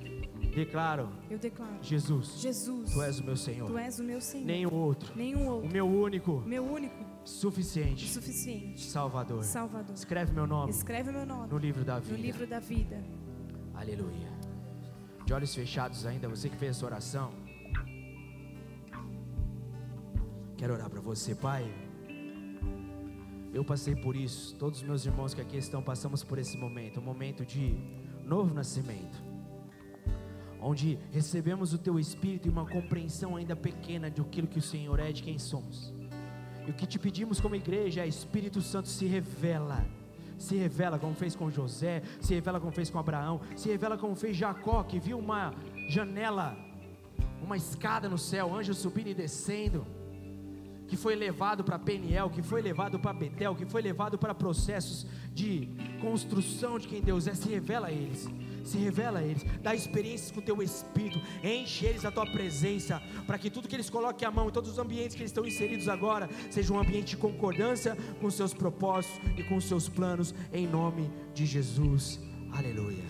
[0.57, 1.09] Declaro.
[1.30, 1.78] Eu declaro.
[1.84, 2.39] Jesus.
[2.39, 2.91] Jesus.
[2.91, 3.67] Tu és o meu Senhor.
[3.69, 4.45] Tu és o meu Senhor.
[4.45, 5.13] Nenhum outro.
[5.15, 5.69] Nenhum outro.
[5.69, 6.43] O meu único.
[6.47, 6.95] Meu único.
[7.28, 8.07] Suficiente.
[8.07, 8.82] Suficiente.
[8.82, 9.43] Salvador.
[9.43, 9.93] Salvador.
[9.93, 10.71] Escreve meu nome.
[10.71, 11.49] Escreve meu nome.
[11.49, 12.17] No livro da vida.
[12.17, 13.03] No livro da vida.
[13.75, 14.32] Aleluia.
[15.25, 17.34] De olhos fechados ainda, você que fez essa oração.
[20.55, 21.69] Quero orar para você, Pai.
[23.53, 27.01] Eu passei por isso, todos os meus irmãos que aqui estão, passamos por esse momento,
[27.01, 27.75] um momento de
[28.23, 29.21] novo nascimento,
[30.61, 34.97] onde recebemos o Teu Espírito e uma compreensão ainda pequena de aquilo que o Senhor
[34.99, 35.97] é, de quem somos.
[36.68, 39.86] E o que te pedimos como igreja é: Espírito Santo se revela,
[40.38, 44.15] se revela como fez com José, se revela como fez com Abraão, se revela como
[44.15, 45.53] fez Jacó, que viu uma
[45.89, 46.57] janela
[47.41, 49.86] uma escada no céu, anjos subindo e descendo,
[50.88, 55.05] que foi levado para Peniel, que foi levado para Betel, que foi levado para processos
[55.34, 55.70] de
[56.01, 58.28] construção de quem Deus é, se revela a eles
[58.68, 63.01] se revela a eles, dá experiências com o teu espírito, enche eles da tua presença,
[63.26, 65.45] para que tudo que eles coloquem a mão, em todos os ambientes que eles estão
[65.45, 69.88] inseridos agora, seja um ambiente de concordância com os seus propósitos e com os seus
[69.88, 72.20] planos, em nome de Jesus.
[72.51, 73.03] Aleluia.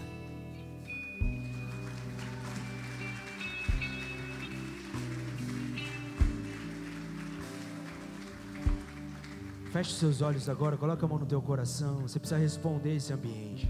[9.72, 12.02] Feche seus olhos agora, coloca a mão no teu coração.
[12.02, 13.70] Você precisa responder esse ambiente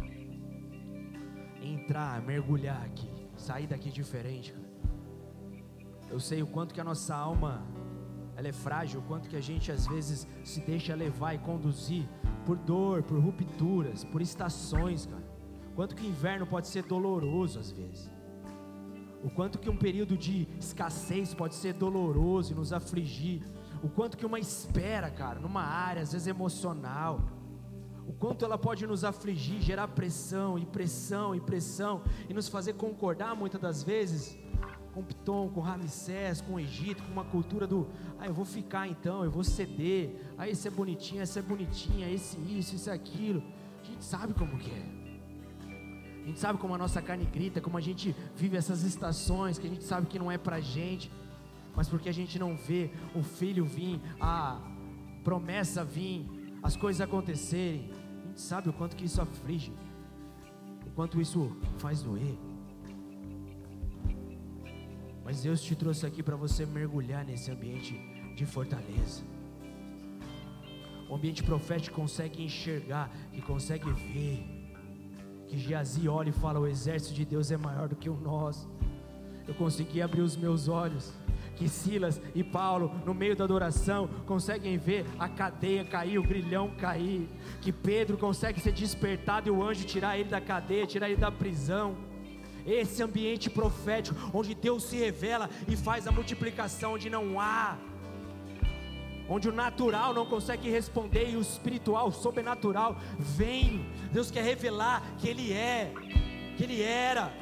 [1.88, 4.68] entrar, mergulhar aqui, sair daqui diferente, cara.
[6.10, 7.66] Eu sei o quanto que a nossa alma
[8.36, 12.06] ela é frágil, o quanto que a gente às vezes se deixa levar e conduzir
[12.46, 15.24] por dor, por rupturas, por estações, cara.
[15.76, 18.12] Quanto que o inverno pode ser doloroso às vezes.
[19.24, 23.44] O quanto que um período de escassez pode ser doloroso e nos afligir.
[23.82, 27.22] O quanto que uma espera, cara, numa área às vezes emocional,
[28.08, 32.74] o quanto ela pode nos afligir, gerar pressão e pressão e pressão e nos fazer
[32.74, 34.38] concordar muitas das vezes
[34.94, 37.88] com Piton, com Ramsés, com o Egito, com uma cultura do,
[38.18, 42.10] ah, eu vou ficar então, eu vou ceder, ah, esse é bonitinho, essa é bonitinha,
[42.10, 43.44] esse isso, isso aquilo.
[43.84, 44.86] A gente sabe como que é.
[46.24, 49.68] A gente sabe como a nossa carne grita, como a gente vive essas estações que
[49.68, 51.12] a gente sabe que não é pra gente,
[51.76, 54.60] mas porque a gente não vê o filho vir, a
[55.24, 56.26] promessa vir,
[56.64, 57.90] as coisas acontecerem,
[58.38, 59.74] sabe o quanto que isso aflige,
[60.86, 62.38] o quanto isso faz doer.
[65.26, 68.00] Mas Deus te trouxe aqui para você mergulhar nesse ambiente
[68.36, 69.24] de fortaleza.
[71.10, 74.46] O ambiente profético consegue enxergar, que consegue ver.
[75.48, 78.70] Que Geazi olha e fala: O exército de Deus é maior do que o nosso.
[79.48, 81.14] Eu consegui abrir os meus olhos
[81.58, 86.70] que Silas e Paulo, no meio da adoração, conseguem ver a cadeia cair, o grilhão
[86.78, 87.28] cair,
[87.62, 91.32] que Pedro consegue ser despertado e o anjo tirar ele da cadeia, tirar ele da
[91.32, 91.98] prisão.
[92.66, 97.78] Esse ambiente profético, onde Deus se revela e faz a multiplicação, onde não há,
[99.30, 103.86] onde o natural não consegue responder e o espiritual, o sobrenatural, vem.
[104.12, 105.92] Deus quer revelar que Ele é,
[106.56, 107.34] que Ele era,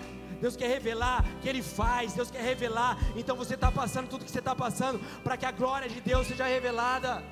[0.42, 2.98] Deus quer revelar que Ele faz, Deus quer revelar.
[3.16, 6.28] Então você está passando tudo que você está passando para que a glória de Deus
[6.28, 7.24] seja revelada,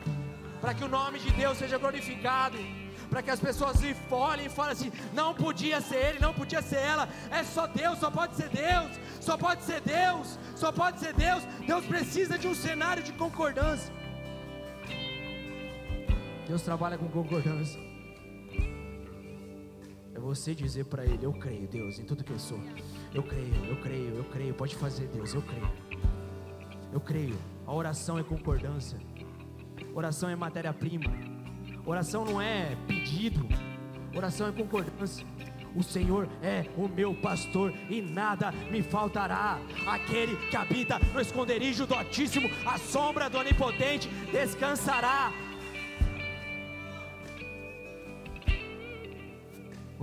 [0.61, 2.57] para que o nome de Deus seja glorificado.
[3.09, 6.63] Para que as pessoas se olhem e falem assim: não podia ser ele, não podia
[6.63, 8.91] ser ela, é só Deus, só pode ser Deus,
[9.21, 11.43] só pode ser Deus, só pode ser Deus.
[11.67, 13.93] Deus precisa de um cenário de concordância.
[16.47, 17.79] Deus trabalha com concordância.
[20.15, 22.59] É você dizer para Ele: Eu creio, Deus, em tudo que eu sou.
[23.13, 24.53] Eu creio, eu creio, eu creio.
[24.53, 25.69] Pode fazer, Deus, eu creio.
[26.91, 27.37] Eu creio.
[27.65, 28.99] A oração é concordância.
[29.93, 31.11] Oração é matéria-prima.
[31.85, 33.47] Oração não é pedido.
[34.15, 35.25] Oração é concordância.
[35.75, 39.59] O Senhor é o meu pastor e nada me faltará.
[39.87, 45.31] Aquele que habita no esconderijo do Altíssimo, a sombra do Onipotente, descansará.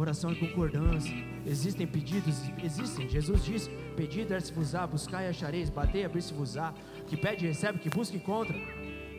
[0.00, 1.14] Oração é concordância.
[1.44, 3.06] Existem pedidos, existem.
[3.06, 6.72] Jesus disse: Pedi, dar-se-vos-á, buscai e achareis, batei, abrir-se-vos-á.
[7.06, 8.56] Que pede, recebe, que busca, encontra.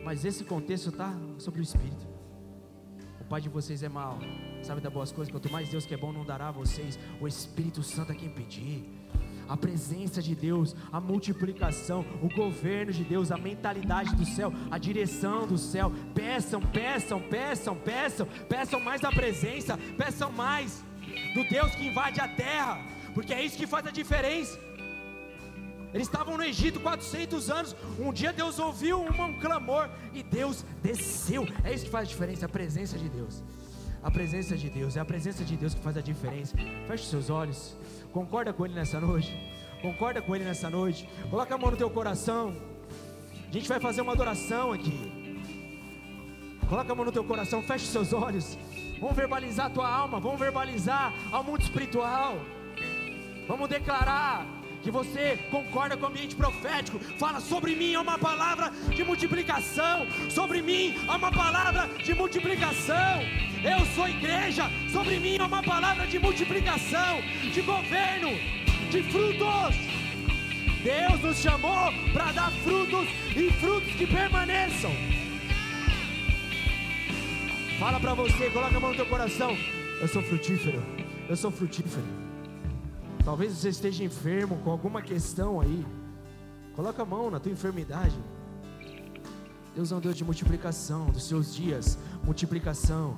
[0.04, 2.04] Mas esse contexto está sobre o Espírito.
[3.20, 4.18] O Pai de vocês é mau,
[4.60, 5.30] sabe das boas coisas.
[5.30, 6.98] Quanto mais Deus que é bom não dará a vocês.
[7.20, 8.84] O Espírito Santo é quem pedir.
[9.48, 14.78] A presença de Deus, a multiplicação, o governo de Deus, a mentalidade do céu, a
[14.78, 15.92] direção do céu.
[16.14, 20.84] Peçam, peçam, peçam, peçam, peçam mais da presença, peçam mais
[21.34, 22.80] do Deus que invade a terra,
[23.14, 24.58] porque é isso que faz a diferença.
[25.92, 27.76] Eles estavam no Egito 400 anos.
[27.98, 31.46] Um dia Deus ouviu um clamor e Deus desceu.
[31.62, 33.42] É isso que faz a diferença, a presença de Deus.
[34.02, 36.56] A presença de Deus, é a presença de Deus que faz a diferença.
[36.88, 37.76] Feche seus olhos.
[38.12, 39.34] Concorda com Ele nessa noite.
[39.80, 41.08] Concorda com Ele nessa noite.
[41.30, 42.54] Coloca a mão no teu coração.
[43.48, 45.40] A gente vai fazer uma adoração aqui.
[46.68, 48.56] Coloca a mão no teu coração, feche seus olhos.
[49.00, 52.36] Vamos verbalizar a tua alma, vamos verbalizar ao mundo espiritual.
[53.48, 54.46] Vamos declarar
[54.82, 56.98] que você concorda com o ambiente profético.
[57.18, 60.06] Fala sobre mim é uma palavra de multiplicação.
[60.28, 63.22] Sobre mim é uma palavra de multiplicação.
[63.62, 64.64] Eu sou igreja.
[64.90, 67.20] Sobre mim é uma palavra de multiplicação,
[67.52, 68.30] de governo,
[68.90, 69.76] de frutos.
[70.82, 73.06] Deus nos chamou para dar frutos
[73.36, 74.90] e frutos que permaneçam.
[77.78, 79.56] Fala para você, coloca a mão no teu coração.
[80.00, 80.82] Eu sou frutífero.
[81.28, 82.21] Eu sou frutífero.
[83.24, 85.86] Talvez você esteja enfermo com alguma questão aí.
[86.74, 88.18] Coloca a mão na tua enfermidade.
[89.74, 93.16] Deus é um Deus de multiplicação dos seus dias, multiplicação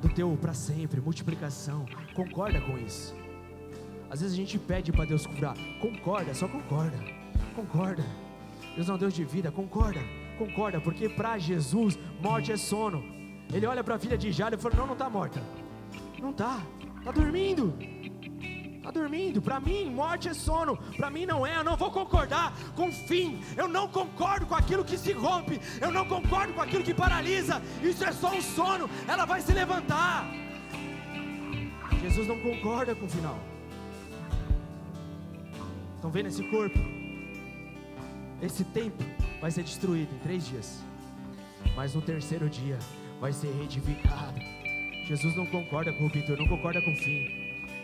[0.00, 1.84] do teu para sempre, multiplicação.
[2.14, 3.14] Concorda com isso?
[4.10, 6.98] Às vezes a gente pede para Deus curar, concorda, só concorda,
[7.54, 8.04] concorda.
[8.74, 10.00] Deus é um Deus de vida, concorda,
[10.38, 13.04] concorda, porque para Jesus morte é sono.
[13.52, 15.40] Ele olha para a filha de Jairo e fala: Não, não está morta,
[16.18, 16.60] não está,
[17.00, 17.74] está dormindo.
[18.76, 19.42] Está dormindo.
[19.42, 20.76] Para mim, morte é sono.
[20.96, 21.56] Para mim, não é.
[21.56, 23.40] Eu não vou concordar com o fim.
[23.56, 25.60] Eu não concordo com aquilo que se rompe.
[25.80, 27.60] Eu não concordo com aquilo que paralisa.
[27.82, 28.88] Isso é só um sono.
[29.06, 30.26] Ela vai se levantar.
[32.00, 33.38] Jesus não concorda com o final.
[35.96, 36.78] Estão vendo esse corpo?
[38.40, 39.04] Esse tempo
[39.40, 40.80] vai ser destruído em três dias.
[41.76, 42.78] Mas no terceiro dia
[43.20, 44.59] vai ser reedificado.
[45.10, 47.28] Jesus não concorda com o ruptura, não concorda com o fim.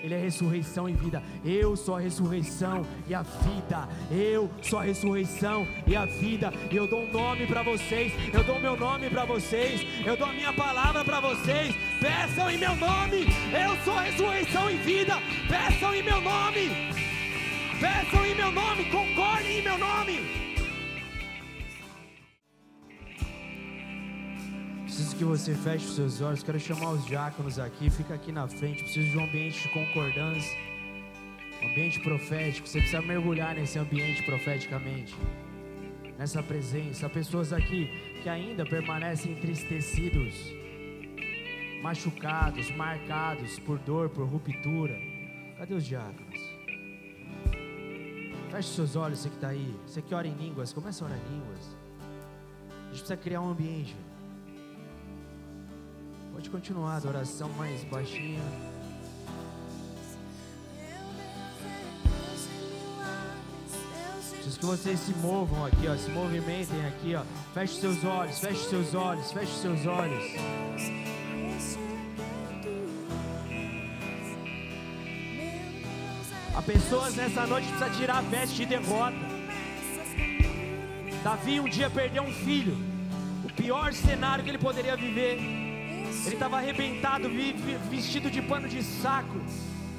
[0.01, 1.21] Ele é ressurreição e vida.
[1.45, 3.89] Eu sou a ressurreição e a vida.
[4.13, 6.53] Eu sou a ressurreição e a vida.
[6.71, 8.13] E eu dou um nome para vocês.
[8.33, 9.85] Eu dou meu nome para vocês.
[10.07, 11.75] Eu dou a minha palavra para vocês.
[12.01, 13.27] Peçam em meu nome.
[13.51, 15.15] Eu sou a ressurreição e vida.
[15.49, 16.71] Peçam em meu nome.
[17.81, 18.85] Peçam em meu nome.
[18.85, 20.46] Concordem em meu nome.
[25.17, 26.43] Que você feche os seus olhos.
[26.43, 27.89] Quero chamar os diáconos aqui.
[27.89, 28.83] Fica aqui na frente.
[28.83, 30.59] Preciso de um ambiente de concordância.
[31.63, 32.69] Um ambiente profético.
[32.69, 35.17] Você precisa mergulhar nesse ambiente profeticamente.
[36.19, 37.07] Nessa presença.
[37.07, 37.91] Há pessoas aqui
[38.23, 40.35] que ainda permanecem entristecidos,
[41.83, 44.97] machucados, marcados por dor, por ruptura.
[45.57, 46.41] Cadê os diáconos?
[48.51, 49.75] Feche seus olhos, você que está aí.
[49.87, 51.77] Você que ora em línguas, começa a orar em línguas.
[52.69, 53.97] A gente precisa criar um ambiente.
[56.37, 58.43] Pode continuar a adoração mais baixinha.
[64.33, 67.23] Preciso que vocês se movam aqui, ó, se movimentem aqui, ó.
[67.55, 70.25] Feche seus olhos, feche seus olhos, feche seus olhos.
[76.55, 79.17] Há pessoas nessa noite que precisam tirar a veste de derrota.
[81.25, 82.77] Davi um dia perdeu um filho.
[83.43, 85.66] O pior cenário que ele poderia viver.
[86.25, 87.29] Ele estava arrebentado,
[87.91, 89.41] vestido de pano de saco.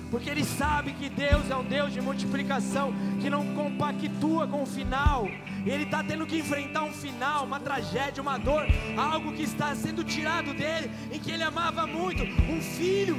[0.10, 4.66] Porque ele sabe que Deus é um Deus de multiplicação, que não compactua com o
[4.66, 5.28] final.
[5.66, 8.66] Ele está tendo que enfrentar um final, uma tragédia, uma dor,
[8.98, 13.18] algo que está sendo tirado dele, em que ele amava muito, um filho.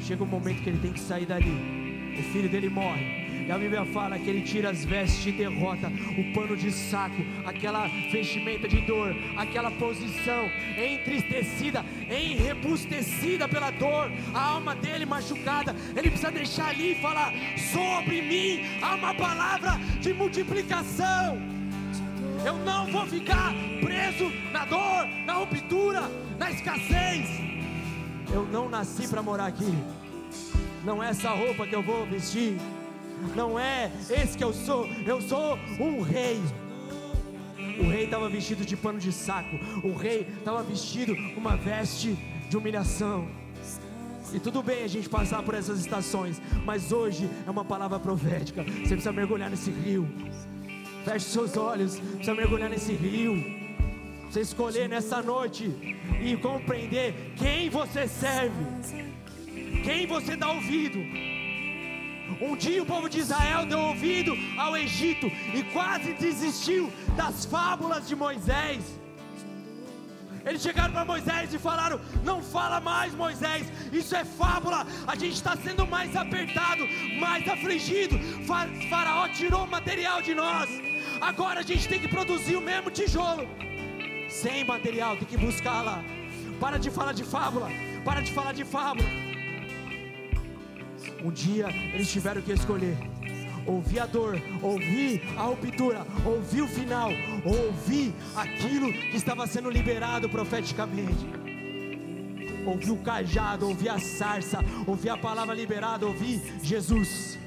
[0.00, 2.16] Chega um momento que ele tem que sair dali.
[2.18, 3.21] O filho dele morre.
[3.46, 7.16] E a Bíblia fala que ele tira as vestes de derrota, o pano de saco,
[7.44, 15.74] aquela vestimenta de dor, aquela posição entristecida, enrebustecida pela dor, a alma dele machucada.
[15.96, 17.32] Ele precisa deixar ali e falar:
[17.72, 21.38] sobre mim há uma palavra de multiplicação.
[22.44, 26.02] Eu não vou ficar preso na dor, na ruptura,
[26.38, 27.28] na escassez.
[28.32, 29.72] Eu não nasci para morar aqui.
[30.84, 32.56] Não é essa roupa que eu vou vestir
[33.34, 36.40] não é esse que eu sou, eu sou um rei.
[37.80, 42.16] O rei estava vestido de pano de saco, o rei estava vestido uma veste
[42.48, 43.28] de humilhação.
[44.32, 48.62] E tudo bem a gente passar por essas estações, mas hoje é uma palavra profética.
[48.62, 50.08] Você precisa mergulhar nesse rio.
[51.04, 53.34] Feche seus olhos, precisa mergulhar nesse rio.
[54.30, 55.70] Você escolher nessa noite
[56.22, 58.64] e compreender quem você serve,
[59.84, 60.98] quem você dá ouvido.
[62.40, 68.08] Um dia o povo de Israel deu ouvido ao Egito e quase desistiu das fábulas
[68.08, 68.82] de Moisés.
[70.44, 74.86] Eles chegaram para Moisés e falaram: Não fala mais, Moisés, isso é fábula.
[75.06, 76.84] A gente está sendo mais apertado,
[77.20, 78.18] mais afligido.
[78.90, 80.68] Faraó tirou material de nós.
[81.20, 83.46] Agora a gente tem que produzir o mesmo tijolo.
[84.28, 86.02] Sem material, tem que buscar lá.
[86.58, 87.68] Para de falar de fábula.
[88.04, 89.31] Para de falar de fábula.
[91.24, 92.96] Um dia eles tiveram que escolher
[93.66, 97.10] ouvir a dor, ouvir a ruptura, ouvir o final,
[97.44, 101.26] ouvir aquilo que estava sendo liberado profeticamente.
[102.66, 107.38] Ouvir o cajado, ouvir a sarça, ouvir a palavra liberada, ouvir Jesus.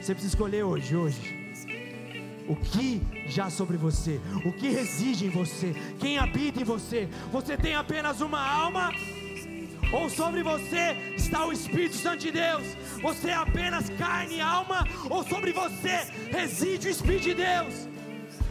[0.00, 1.40] Você precisa escolher hoje, hoje.
[2.48, 7.08] O que já sobre você, o que reside em você, quem habita em você.
[7.32, 8.92] Você tem apenas uma alma
[9.92, 12.64] ou sobre você está o Espírito Santo de Deus.
[13.02, 17.88] Você é apenas carne e alma, ou sobre você reside o Espírito de Deus.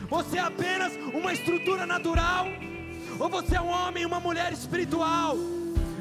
[0.09, 2.47] Você é apenas uma estrutura natural,
[3.19, 5.37] ou você é um homem e uma mulher espiritual.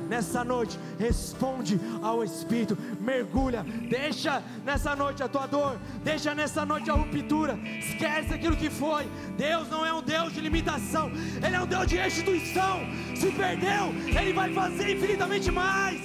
[0.09, 6.91] Nessa noite, responde ao Espírito, mergulha, deixa nessa noite a tua dor, deixa nessa noite
[6.91, 9.07] a ruptura, esquece aquilo que foi.
[9.37, 11.11] Deus não é um Deus de limitação,
[11.45, 12.81] Ele é um Deus de restituição.
[13.15, 16.01] Se perdeu, Ele vai fazer infinitamente mais.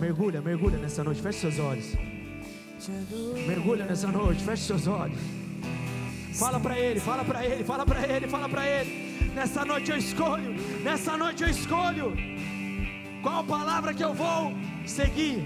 [0.00, 1.94] Mergulha, mergulha nessa noite, feche seus olhos.
[3.46, 5.18] Mergulha nessa noite, feche seus olhos.
[6.34, 9.11] Fala para ele, fala para ele, fala para ele, fala para ele.
[9.34, 10.54] Nessa noite eu escolho,
[10.84, 12.12] nessa noite eu escolho.
[13.22, 14.52] Qual palavra que eu vou
[14.84, 15.42] seguir?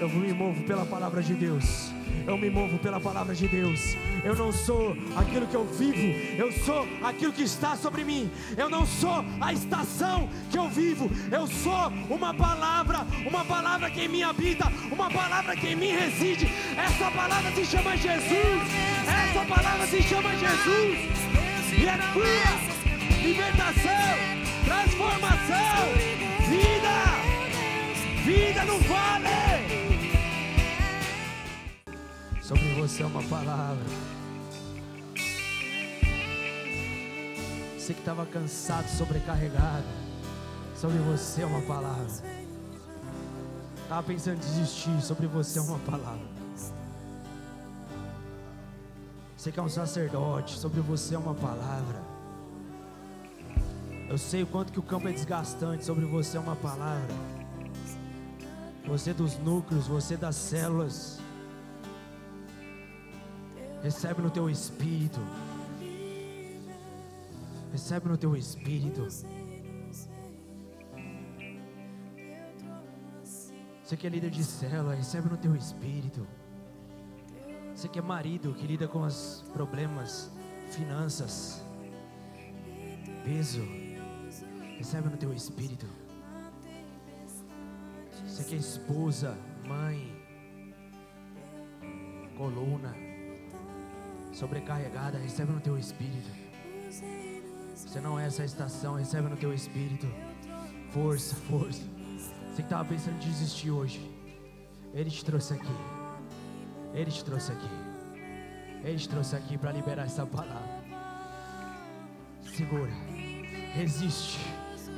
[0.00, 1.92] Eu me movo pela palavra de Deus.
[2.26, 3.96] Eu me movo pela palavra de Deus.
[4.24, 6.06] Eu não sou aquilo que eu vivo,
[6.38, 8.30] eu sou aquilo que está sobre mim.
[8.56, 14.02] Eu não sou a estação que eu vivo, eu sou uma palavra, uma palavra que
[14.02, 16.48] em mim habita, uma palavra que em mim reside.
[16.76, 18.62] Essa palavra se chama Jesus.
[19.06, 21.51] Essa palavra se chama Jesus.
[21.78, 22.52] E é cura,
[23.22, 24.14] libertação,
[24.64, 25.94] transformação,
[26.48, 26.96] vida,
[28.24, 29.72] vida no vale.
[32.42, 33.84] Sobre você é uma palavra.
[37.78, 39.86] Você que estava cansado, sobrecarregado.
[40.76, 42.06] Sobre você é uma palavra.
[43.82, 45.00] Estava pensando em desistir.
[45.00, 46.31] Sobre você é uma palavra.
[49.42, 50.56] Você que é um sacerdote.
[50.56, 52.00] Sobre você é uma palavra.
[54.08, 55.84] Eu sei o quanto que o campo é desgastante.
[55.84, 57.12] Sobre você é uma palavra.
[58.86, 61.18] Você dos núcleos, você das células.
[63.82, 65.18] Recebe no teu espírito.
[67.72, 69.08] Recebe no teu espírito.
[73.82, 76.24] Você que é líder de célula, recebe no teu espírito.
[77.74, 80.30] Você que é marido, que lida com os problemas,
[80.70, 81.62] finanças,
[83.24, 83.62] peso,
[84.76, 85.86] recebe no teu espírito.
[88.26, 89.36] Você que é esposa,
[89.66, 90.14] mãe,
[92.36, 92.94] coluna,
[94.32, 96.30] sobrecarregada, recebe no teu espírito.
[97.74, 100.06] Você não é essa estação, recebe no teu espírito.
[100.90, 101.82] Força, força.
[102.48, 104.10] Você que estava pensando em desistir hoje,
[104.92, 105.91] Ele te trouxe aqui.
[106.94, 107.70] Ele te trouxe aqui.
[108.84, 110.82] Ele te trouxe aqui para liberar essa palavra.
[112.42, 112.92] Segura.
[113.74, 114.40] Resiste.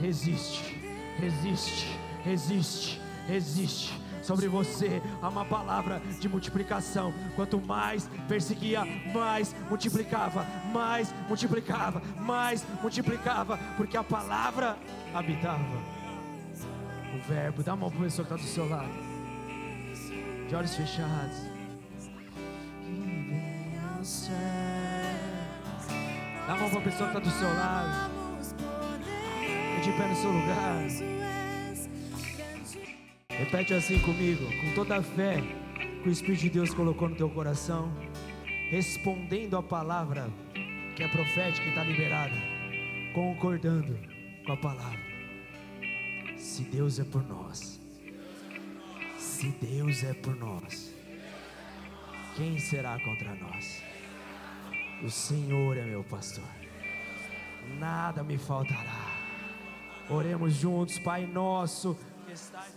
[0.01, 0.81] Resiste.
[1.19, 1.99] Resiste.
[2.25, 3.01] Resiste.
[3.27, 7.13] Resiste sobre você há uma palavra de multiplicação.
[7.37, 14.77] Quanto mais perseguia, mais multiplicava, mais multiplicava, mais multiplicava, porque a palavra
[15.15, 15.95] habitava.
[17.15, 18.91] O verbo, dá a mão para a pessoa que está do seu lado,
[20.49, 21.54] de olhos fechados.
[26.55, 28.13] Dá a mão para a pessoa que está do seu lado,
[29.83, 30.87] de pé no seu lugar.
[33.29, 35.43] Repete assim comigo, com toda a fé
[36.01, 37.93] que o Espírito de Deus colocou no teu coração,
[38.71, 40.31] respondendo a palavra
[40.95, 42.37] que é profética e está liberada,
[43.13, 43.99] concordando
[44.47, 45.01] com a palavra.
[46.37, 47.81] Se Deus é por nós,
[49.19, 50.95] se Deus é por nós,
[52.37, 53.94] quem será contra nós?
[55.03, 56.45] O Senhor é meu pastor,
[57.79, 59.13] nada me faltará.
[60.09, 61.97] Oremos juntos, Pai nosso
[62.27, 62.73] que estás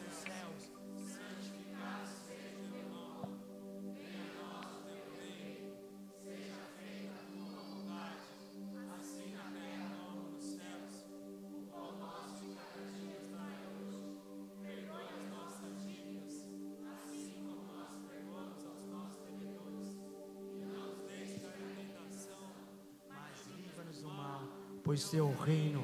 [25.05, 25.83] teu reino,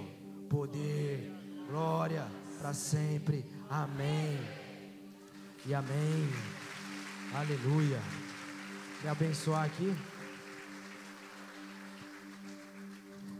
[0.49, 1.31] poder,
[1.69, 2.26] glória
[2.60, 3.45] para sempre.
[3.69, 4.40] Amém.
[5.65, 6.30] E amém.
[7.34, 7.99] Aleluia.
[9.02, 9.94] Quer abençoar aqui?